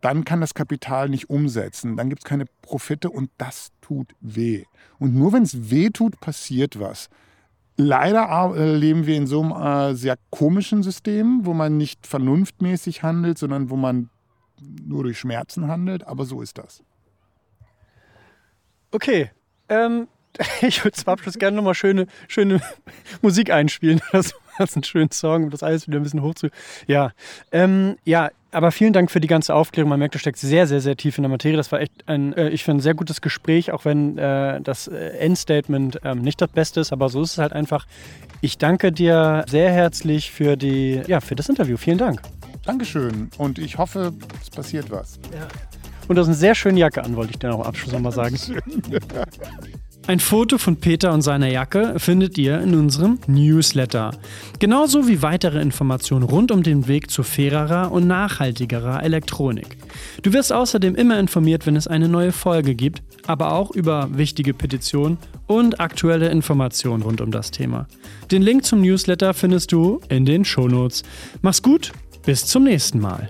dann 0.00 0.24
kann 0.24 0.40
das 0.40 0.54
Kapital 0.54 1.08
nicht 1.08 1.28
umsetzen, 1.28 1.96
dann 1.96 2.08
gibt 2.08 2.22
es 2.22 2.28
keine 2.28 2.46
Profite 2.62 3.10
und 3.10 3.30
das 3.36 3.70
tut 3.82 4.14
weh. 4.20 4.64
Und 4.98 5.14
nur 5.14 5.32
wenn 5.32 5.42
es 5.42 5.70
weh 5.70 5.90
tut, 5.90 6.20
passiert 6.20 6.80
was. 6.80 7.10
Leider 7.82 8.54
äh, 8.54 8.76
leben 8.76 9.06
wir 9.06 9.16
in 9.16 9.26
so 9.26 9.40
einem 9.40 9.52
äh, 9.52 9.94
sehr 9.94 10.18
komischen 10.28 10.82
System, 10.82 11.46
wo 11.46 11.54
man 11.54 11.78
nicht 11.78 12.06
vernunftmäßig 12.06 13.02
handelt, 13.02 13.38
sondern 13.38 13.70
wo 13.70 13.76
man 13.76 14.10
nur 14.60 15.04
durch 15.04 15.18
Schmerzen 15.18 15.66
handelt. 15.66 16.06
Aber 16.06 16.26
so 16.26 16.42
ist 16.42 16.58
das. 16.58 16.82
Okay. 18.90 19.30
Ähm, 19.70 20.08
ich 20.60 20.84
würde 20.84 20.98
zum 20.98 21.08
Abschluss 21.08 21.38
gerne 21.38 21.56
nochmal 21.56 21.74
schöne, 21.74 22.06
schöne 22.28 22.60
Musik 23.22 23.50
einspielen. 23.50 24.02
Das 24.12 24.34
war 24.58 24.68
einen 24.74 24.84
schönen 24.84 25.10
Song, 25.10 25.44
um 25.44 25.50
das 25.50 25.62
alles 25.62 25.86
wieder 25.86 25.98
ein 25.98 26.02
bisschen 26.02 26.20
hoch 26.20 26.34
zu. 26.34 26.50
Ja. 26.86 27.12
Ähm, 27.50 27.96
ja, 28.04 28.30
aber 28.52 28.72
vielen 28.72 28.92
Dank 28.92 29.10
für 29.10 29.20
die 29.20 29.28
ganze 29.28 29.54
Aufklärung. 29.54 29.88
Man 29.88 29.98
merkt, 29.98 30.14
du 30.14 30.18
steckst 30.18 30.42
sehr, 30.42 30.66
sehr, 30.66 30.80
sehr 30.80 30.96
tief 30.96 31.18
in 31.18 31.22
der 31.22 31.30
Materie. 31.30 31.56
Das 31.56 31.70
war 31.72 31.80
echt 31.80 31.92
ein, 32.06 32.32
äh, 32.34 32.48
ich 32.50 32.64
finde, 32.64 32.78
ein 32.78 32.82
sehr 32.82 32.94
gutes 32.94 33.20
Gespräch, 33.20 33.72
auch 33.72 33.84
wenn 33.84 34.18
äh, 34.18 34.60
das 34.60 34.88
äh, 34.88 34.96
Endstatement 35.18 36.00
ähm, 36.04 36.22
nicht 36.22 36.40
das 36.40 36.50
Beste 36.50 36.80
ist, 36.80 36.92
aber 36.92 37.08
so 37.08 37.22
ist 37.22 37.32
es 37.32 37.38
halt 37.38 37.52
einfach. 37.52 37.86
Ich 38.40 38.58
danke 38.58 38.92
dir 38.92 39.44
sehr 39.48 39.70
herzlich 39.70 40.30
für 40.30 40.56
die, 40.56 41.02
ja, 41.06 41.20
für 41.20 41.36
das 41.36 41.48
Interview. 41.48 41.76
Vielen 41.76 41.98
Dank. 41.98 42.22
Dankeschön. 42.64 43.30
Und 43.38 43.58
ich 43.58 43.78
hoffe, 43.78 44.12
es 44.40 44.50
passiert 44.50 44.90
was. 44.90 45.18
Ja. 45.32 45.48
Und 46.08 46.16
du 46.16 46.20
hast 46.20 46.28
eine 46.28 46.36
sehr 46.36 46.54
schöne 46.54 46.78
Jacke 46.80 47.04
an, 47.04 47.16
wollte 47.16 47.32
ich 47.32 47.38
dir 47.38 47.48
noch 47.48 47.60
am 47.60 47.66
Abschluss 47.66 47.92
nochmal 47.92 48.12
sagen. 48.12 48.36
Ein 50.06 50.18
Foto 50.18 50.58
von 50.58 50.76
Peter 50.76 51.12
und 51.12 51.22
seiner 51.22 51.48
Jacke 51.48 51.94
findet 51.98 52.36
ihr 52.36 52.60
in 52.60 52.74
unserem 52.74 53.18
Newsletter. 53.26 54.12
Genauso 54.58 55.06
wie 55.06 55.22
weitere 55.22 55.60
Informationen 55.60 56.24
rund 56.24 56.50
um 56.50 56.62
den 56.62 56.88
Weg 56.88 57.10
zu 57.10 57.22
fairerer 57.22 57.92
und 57.92 58.06
nachhaltigerer 58.06 59.02
Elektronik. 59.04 59.76
Du 60.22 60.32
wirst 60.32 60.52
außerdem 60.52 60.96
immer 60.96 61.20
informiert, 61.20 61.66
wenn 61.66 61.76
es 61.76 61.86
eine 61.86 62.08
neue 62.08 62.32
Folge 62.32 62.74
gibt, 62.74 63.02
aber 63.26 63.52
auch 63.52 63.70
über 63.70 64.08
wichtige 64.16 64.54
Petitionen 64.54 65.18
und 65.46 65.80
aktuelle 65.80 66.28
Informationen 66.28 67.02
rund 67.02 67.20
um 67.20 67.30
das 67.30 67.50
Thema. 67.50 67.86
Den 68.32 68.42
Link 68.42 68.64
zum 68.64 68.80
Newsletter 68.80 69.34
findest 69.34 69.70
du 69.70 70.00
in 70.08 70.24
den 70.24 70.44
Shownotes. 70.44 71.02
Mach's 71.42 71.62
gut, 71.62 71.92
bis 72.24 72.46
zum 72.46 72.64
nächsten 72.64 73.00
Mal. 73.00 73.28